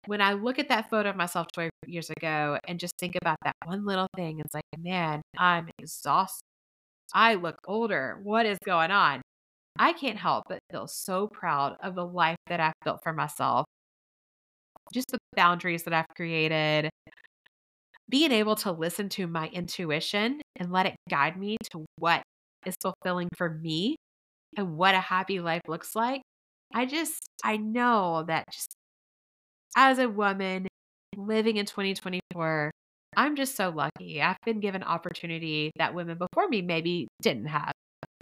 when 0.06 0.20
I 0.20 0.32
look 0.32 0.58
at 0.58 0.68
that 0.68 0.90
photo 0.90 1.10
of 1.10 1.16
myself 1.16 1.48
12 1.52 1.70
years 1.86 2.10
ago 2.10 2.58
and 2.66 2.78
just 2.78 2.94
think 2.98 3.16
about 3.20 3.36
that 3.44 3.54
one 3.64 3.84
little 3.84 4.08
thing, 4.16 4.40
it's 4.40 4.54
like, 4.54 4.64
man, 4.78 5.22
I'm 5.36 5.68
exhausted. 5.78 6.42
I 7.14 7.34
look 7.34 7.56
older. 7.66 8.18
What 8.22 8.46
is 8.46 8.58
going 8.64 8.90
on? 8.90 9.22
I 9.78 9.92
can't 9.92 10.18
help 10.18 10.44
but 10.48 10.60
feel 10.70 10.86
so 10.86 11.28
proud 11.28 11.76
of 11.82 11.94
the 11.94 12.06
life 12.06 12.36
that 12.48 12.60
I've 12.60 12.74
built 12.84 13.00
for 13.02 13.12
myself. 13.12 13.66
Just 14.92 15.08
the 15.10 15.18
boundaries 15.36 15.84
that 15.84 15.94
I've 15.94 16.08
created, 16.16 16.90
being 18.08 18.32
able 18.32 18.56
to 18.56 18.72
listen 18.72 19.08
to 19.10 19.26
my 19.26 19.48
intuition 19.48 20.40
and 20.56 20.70
let 20.70 20.86
it 20.86 20.96
guide 21.08 21.38
me 21.38 21.56
to 21.72 21.86
what 21.96 22.21
is 22.66 22.74
fulfilling 22.80 23.28
for 23.36 23.50
me 23.50 23.96
and 24.56 24.76
what 24.76 24.94
a 24.94 25.00
happy 25.00 25.40
life 25.40 25.62
looks 25.66 25.94
like. 25.94 26.22
I 26.74 26.86
just, 26.86 27.22
I 27.44 27.56
know 27.56 28.24
that 28.26 28.44
just 28.50 28.74
as 29.76 29.98
a 29.98 30.08
woman 30.08 30.66
living 31.16 31.56
in 31.56 31.66
2024, 31.66 32.70
I'm 33.16 33.36
just 33.36 33.56
so 33.56 33.70
lucky. 33.70 34.22
I've 34.22 34.36
been 34.44 34.60
given 34.60 34.82
opportunity 34.82 35.70
that 35.76 35.94
women 35.94 36.18
before 36.18 36.48
me 36.48 36.62
maybe 36.62 37.08
didn't 37.20 37.46
have. 37.46 37.72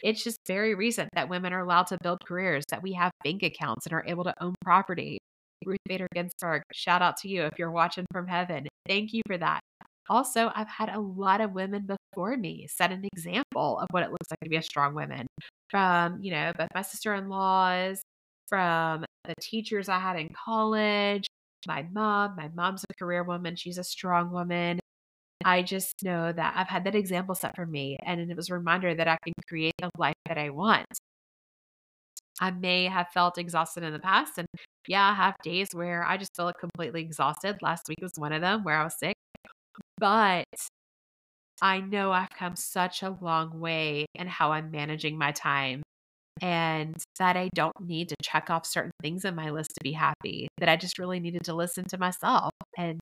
It's 0.02 0.24
just 0.24 0.38
very 0.46 0.74
recent 0.74 1.10
that 1.14 1.28
women 1.28 1.52
are 1.52 1.60
allowed 1.60 1.88
to 1.88 1.98
build 2.02 2.18
careers, 2.26 2.64
that 2.70 2.82
we 2.82 2.94
have 2.94 3.12
bank 3.22 3.42
accounts 3.42 3.86
and 3.86 3.92
are 3.92 4.04
able 4.06 4.24
to 4.24 4.34
own 4.40 4.54
property. 4.62 5.18
Ruth 5.64 5.78
Bader 5.84 6.08
Ginsburg, 6.14 6.62
shout 6.72 7.02
out 7.02 7.18
to 7.18 7.28
you 7.28 7.44
if 7.44 7.52
you're 7.58 7.70
watching 7.70 8.06
from 8.12 8.26
heaven. 8.26 8.66
Thank 8.88 9.12
you 9.12 9.22
for 9.26 9.36
that. 9.38 9.60
Also, 10.10 10.50
I've 10.56 10.68
had 10.68 10.90
a 10.90 11.00
lot 11.00 11.40
of 11.40 11.52
women 11.52 11.86
before 11.86 12.36
me 12.36 12.66
set 12.68 12.92
an 12.92 13.06
example 13.14 13.78
of 13.78 13.86
what 13.92 14.02
it 14.02 14.10
looks 14.10 14.28
like 14.30 14.40
to 14.42 14.50
be 14.50 14.56
a 14.56 14.62
strong 14.62 14.94
woman. 14.94 15.26
From, 15.70 16.20
you 16.22 16.32
know, 16.32 16.52
both 16.58 16.68
my 16.74 16.82
sister 16.82 17.14
in 17.14 17.28
laws, 17.28 18.02
from 18.48 19.04
the 19.24 19.34
teachers 19.40 19.88
I 19.88 20.00
had 20.00 20.18
in 20.18 20.28
college, 20.34 21.26
my 21.66 21.86
mom. 21.92 22.34
My 22.36 22.48
mom's 22.48 22.84
a 22.90 22.94
career 22.94 23.22
woman, 23.22 23.56
she's 23.56 23.78
a 23.78 23.84
strong 23.84 24.32
woman. 24.32 24.80
I 25.44 25.62
just 25.62 26.02
know 26.04 26.32
that 26.32 26.54
I've 26.56 26.68
had 26.68 26.84
that 26.84 26.94
example 26.96 27.34
set 27.34 27.56
for 27.56 27.66
me, 27.66 27.98
and 28.04 28.20
it 28.20 28.36
was 28.36 28.50
a 28.50 28.54
reminder 28.54 28.94
that 28.94 29.08
I 29.08 29.18
can 29.24 29.34
create 29.48 29.74
the 29.80 29.90
life 29.98 30.16
that 30.26 30.38
I 30.38 30.50
want. 30.50 30.86
I 32.40 32.50
may 32.50 32.86
have 32.86 33.08
felt 33.12 33.38
exhausted 33.38 33.82
in 33.84 33.92
the 33.92 33.98
past, 33.98 34.38
and 34.38 34.46
yeah, 34.88 35.10
I 35.10 35.14
have 35.14 35.34
days 35.42 35.68
where 35.72 36.04
I 36.04 36.16
just 36.16 36.34
feel 36.36 36.52
completely 36.58 37.02
exhausted. 37.02 37.58
Last 37.62 37.88
week 37.88 37.98
was 38.02 38.12
one 38.16 38.32
of 38.32 38.40
them 38.40 38.64
where 38.64 38.76
I 38.76 38.84
was 38.84 38.98
sick, 38.98 39.14
but 40.00 40.46
I 41.62 41.80
know 41.80 42.10
I've 42.12 42.30
come 42.30 42.56
such 42.56 43.02
a 43.02 43.16
long 43.20 43.60
way 43.60 44.06
in 44.14 44.26
how 44.26 44.52
I'm 44.52 44.70
managing 44.70 45.18
my 45.18 45.32
time 45.32 45.82
and 46.40 46.96
that 47.18 47.36
I 47.36 47.50
don't 47.54 47.78
need 47.80 48.08
to 48.08 48.16
check 48.22 48.48
off 48.48 48.64
certain 48.64 48.92
things 49.02 49.24
in 49.26 49.34
my 49.34 49.50
list 49.50 49.70
to 49.74 49.80
be 49.82 49.92
happy, 49.92 50.48
that 50.58 50.70
I 50.70 50.76
just 50.76 50.98
really 50.98 51.20
needed 51.20 51.44
to 51.44 51.54
listen 51.54 51.84
to 51.88 51.98
myself 51.98 52.50
and 52.78 52.98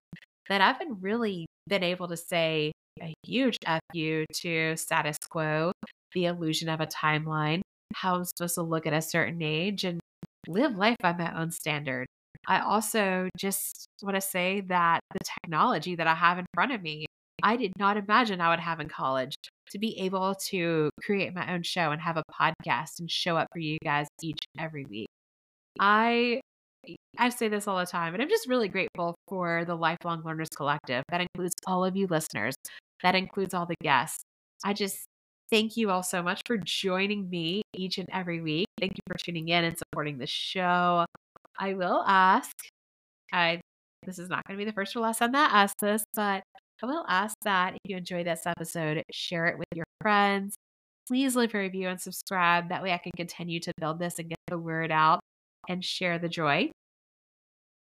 that 0.49 0.61
I've 0.61 0.79
been 0.79 1.01
really 1.01 1.47
been 1.69 1.85
able 1.85 2.09
to 2.09 2.17
say 2.17 2.73
a 3.01 3.15
huge 3.25 3.57
F 3.65 3.81
you 3.93 4.25
to 4.43 4.77
status 4.77 5.19
quo, 5.31 5.73
the 6.15 6.25
illusion 6.27 6.69
of 6.69 6.81
a 6.81 6.87
timeline, 6.87 7.61
how 7.95 8.17
I'm 8.17 8.25
supposed 8.25 8.57
to 8.57 8.63
look 8.63 8.87
at 8.87 8.93
a 8.93 9.03
certain 9.03 9.41
age 9.43 9.85
and 9.85 10.01
live 10.49 10.77
life 10.77 10.97
by 11.01 11.13
my 11.13 11.39
own 11.41 11.53
standard. 11.53 12.07
I 12.49 12.61
also 12.61 13.29
just 13.37 13.89
want 14.03 14.15
to 14.15 14.23
say 14.23 14.63
that 14.69 15.01
the 15.13 15.19
technology 15.43 15.95
that 15.97 16.07
I 16.07 16.15
have 16.15 16.39
in 16.39 16.47
front 16.55 16.73
of 16.73 16.83
me, 16.83 17.05
I 17.43 17.57
did 17.57 17.73
not 17.79 17.99
imagine 17.99 18.41
I 18.41 18.49
would 18.49 18.59
have 18.59 18.81
in 18.81 18.89
college 18.89 19.35
to 19.71 19.79
be 19.79 19.99
able 20.01 20.35
to 20.49 20.89
create 21.03 21.35
my 21.35 21.53
own 21.53 21.63
show 21.63 21.91
and 21.91 22.01
have 22.01 22.17
a 22.17 22.25
podcast 22.33 23.01
and 23.01 23.11
show 23.11 23.37
up 23.37 23.49
for 23.53 23.59
you 23.59 23.77
guys 23.85 24.09
each 24.23 24.39
and 24.55 24.65
every 24.65 24.87
week. 24.87 25.09
I 25.79 26.41
I 27.19 27.29
say 27.29 27.49
this 27.49 27.69
all 27.69 27.79
the 27.79 27.85
time, 27.85 28.15
and 28.15 28.23
I'm 28.23 28.31
just 28.31 28.49
really 28.49 28.69
grateful 28.69 29.15
for 29.29 29.65
the 29.67 29.75
Lifelong 29.75 30.23
Learners 30.25 30.49
Collective. 30.57 31.05
That 31.11 31.21
includes 31.21 31.55
all 31.67 31.85
of 31.85 31.97
you 31.97 32.07
listeners. 32.07 32.55
That 33.03 33.15
includes 33.15 33.53
all 33.53 33.67
the 33.67 33.75
guests. 33.83 34.23
I 34.65 34.73
just 34.73 35.05
thank 35.51 35.77
you 35.77 35.91
all 35.91 36.03
so 36.03 36.23
much 36.23 36.41
for 36.47 36.57
joining 36.57 37.29
me 37.29 37.63
each 37.75 37.99
and 37.99 38.09
every 38.13 38.41
week. 38.41 38.67
Thank 38.81 38.93
you 38.93 39.03
for 39.07 39.17
tuning 39.23 39.49
in 39.49 39.65
and 39.65 39.77
supporting 39.77 40.19
the 40.19 40.27
show. 40.27 41.05
I 41.59 41.75
will 41.75 42.05
ask, 42.07 42.55
I 43.33 43.61
this 44.07 44.19
is 44.19 44.29
not 44.29 44.47
going 44.47 44.59
to 44.59 44.65
be 44.65 44.71
the 44.71 44.75
first 44.75 44.95
or 44.97 45.01
last 45.01 45.19
time 45.19 45.33
that 45.33 45.53
I 45.53 45.63
ask 45.63 45.75
this, 45.81 46.05
but 46.15 46.43
I 46.83 46.87
will 46.87 47.05
ask 47.09 47.35
that 47.45 47.75
if 47.75 47.91
you 47.91 47.97
enjoyed 47.97 48.27
this 48.27 48.47
episode, 48.47 49.03
share 49.11 49.47
it 49.47 49.59
with 49.59 49.69
your 49.75 49.85
friends. 50.01 50.55
Please 51.09 51.35
leave 51.35 51.55
a 51.55 51.59
review 51.59 51.89
and 51.89 52.01
subscribe. 52.01 52.69
That 52.69 52.83
way 52.83 52.93
I 52.93 52.99
can 52.99 53.13
continue 53.17 53.61
to 53.61 53.73
build 53.79 53.99
this 53.99 54.19
and 54.19 54.29
get 54.29 54.39
the 54.47 54.59
word 54.59 54.93
out 54.93 55.21
and 55.69 55.85
share 55.85 56.19
the 56.19 56.29
joy. 56.29 56.71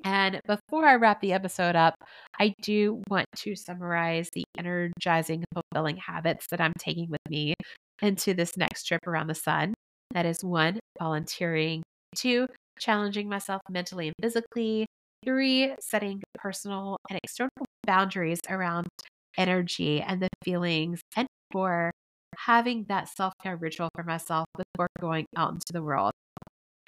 And 0.05 0.41
before 0.47 0.87
I 0.87 0.95
wrap 0.95 1.21
the 1.21 1.35
episode 1.35 1.77
up, 1.77 1.95
I 2.39 2.55
do 2.63 3.03
want 3.09 3.27
to 3.37 3.55
summarize 3.55 4.31
the 4.33 4.45
energizing, 4.59 5.45
fulfilling 5.53 5.99
habits 5.99 6.47
that 6.51 6.61
I'm 6.61 6.73
taking 6.79 7.11
with 7.11 7.21
me 7.29 7.55
into 8.01 8.33
this 8.33 8.57
next 8.57 8.85
trip 8.85 9.07
around 9.07 9.27
the 9.27 9.35
sun. 9.35 9.75
That 10.13 10.25
is 10.25 10.43
one, 10.43 10.81
volunteering, 10.99 11.83
two, 12.17 12.47
challenging 12.81 13.29
myself 13.29 13.61
mentally 13.69 14.09
and 14.09 14.15
physically, 14.21 14.87
three, 15.25 15.75
setting 15.81 16.23
personal 16.35 16.97
and 17.09 17.19
external 17.23 17.51
boundaries 17.87 18.41
around 18.49 18.89
energy 19.37 20.01
and 20.01 20.23
the 20.23 20.29
feelings, 20.45 21.01
and 21.17 21.27
four, 21.53 21.91
having 22.37 22.85
that 22.89 23.09
self 23.09 23.33
care 23.43 23.57
ritual 23.57 23.89
for 23.95 24.05
myself 24.05 24.47
before 24.57 24.89
going 25.01 25.27
out 25.37 25.53
into 25.53 25.73
the 25.73 25.83
world. 25.83 26.13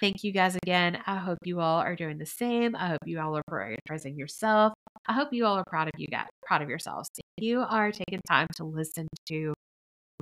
Thank 0.01 0.25
you 0.25 0.33
guys 0.33 0.57
again. 0.57 0.99
I 1.07 1.17
hope 1.17 1.39
you 1.45 1.61
all 1.61 1.79
are 1.79 1.95
doing 1.95 2.19
the 2.19 2.27
same. 2.27 2.75
I 2.75 2.89
hope 2.89 2.99
you 3.07 3.21
all 3.21 3.37
are 3.37 3.43
prioritizing 3.49 4.19
yourself. 4.19 4.73
I 5.07 5.13
hope 5.13 5.33
you 5.33 5.47
all 5.47 5.57
are 5.57 5.65
proud 5.69 5.89
of 5.89 5.93
you 5.99 6.09
guys, 6.09 6.27
proud 6.45 6.63
of 6.63 6.69
yourselves. 6.69 7.09
You 7.37 7.61
are 7.61 7.93
taking 7.93 8.21
time 8.29 8.49
to 8.57 8.65
listen 8.65 9.07
to 9.29 9.55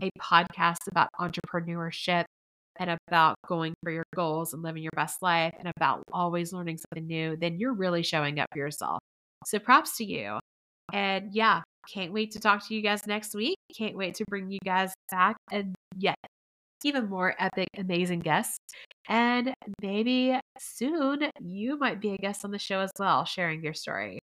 a 0.03 0.11
podcast 0.21 0.79
about 0.91 1.09
entrepreneurship 1.19 2.25
and 2.81 2.99
about 3.07 3.37
going 3.47 3.75
for 3.85 3.93
your 3.93 4.07
goals 4.17 4.55
and 4.55 4.63
living 4.63 4.83
your 4.83 4.91
best 4.97 5.23
life 5.23 5.55
and 5.59 5.71
about 5.77 6.03
always 6.13 6.53
learning 6.53 6.79
something 6.79 7.07
new, 7.07 7.37
then 7.37 7.59
you're 7.61 7.75
really 7.75 8.03
showing 8.03 8.41
up 8.41 8.49
for 8.53 8.59
yourself. 8.59 8.99
So 9.47 9.59
props 9.59 9.97
to 9.99 10.05
you. 10.05 10.39
And 10.93 11.33
yeah, 11.33 11.63
can't 11.93 12.13
wait 12.13 12.33
to 12.33 12.41
talk 12.41 12.67
to 12.67 12.75
you 12.75 12.83
guys 12.83 13.07
next 13.07 13.35
week. 13.35 13.57
Can't 13.77 13.97
wait 13.97 14.15
to 14.17 14.25
bring 14.29 14.51
you 14.51 14.59
guys 14.65 14.93
back 15.11 15.37
and 15.53 15.75
yet 15.97 16.17
even 16.83 17.09
more 17.09 17.35
epic, 17.39 17.69
amazing 17.77 18.21
guests. 18.21 18.57
And 19.09 19.53
maybe 19.83 20.39
soon 20.59 21.31
you 21.41 21.79
might 21.79 22.01
be 22.01 22.15
a 22.15 22.17
guest 22.17 22.45
on 22.45 22.51
the 22.51 22.59
show 22.59 22.81
as 22.81 22.91
well, 22.99 23.25
sharing 23.27 23.63
your 23.63 23.75
story. 23.75 24.21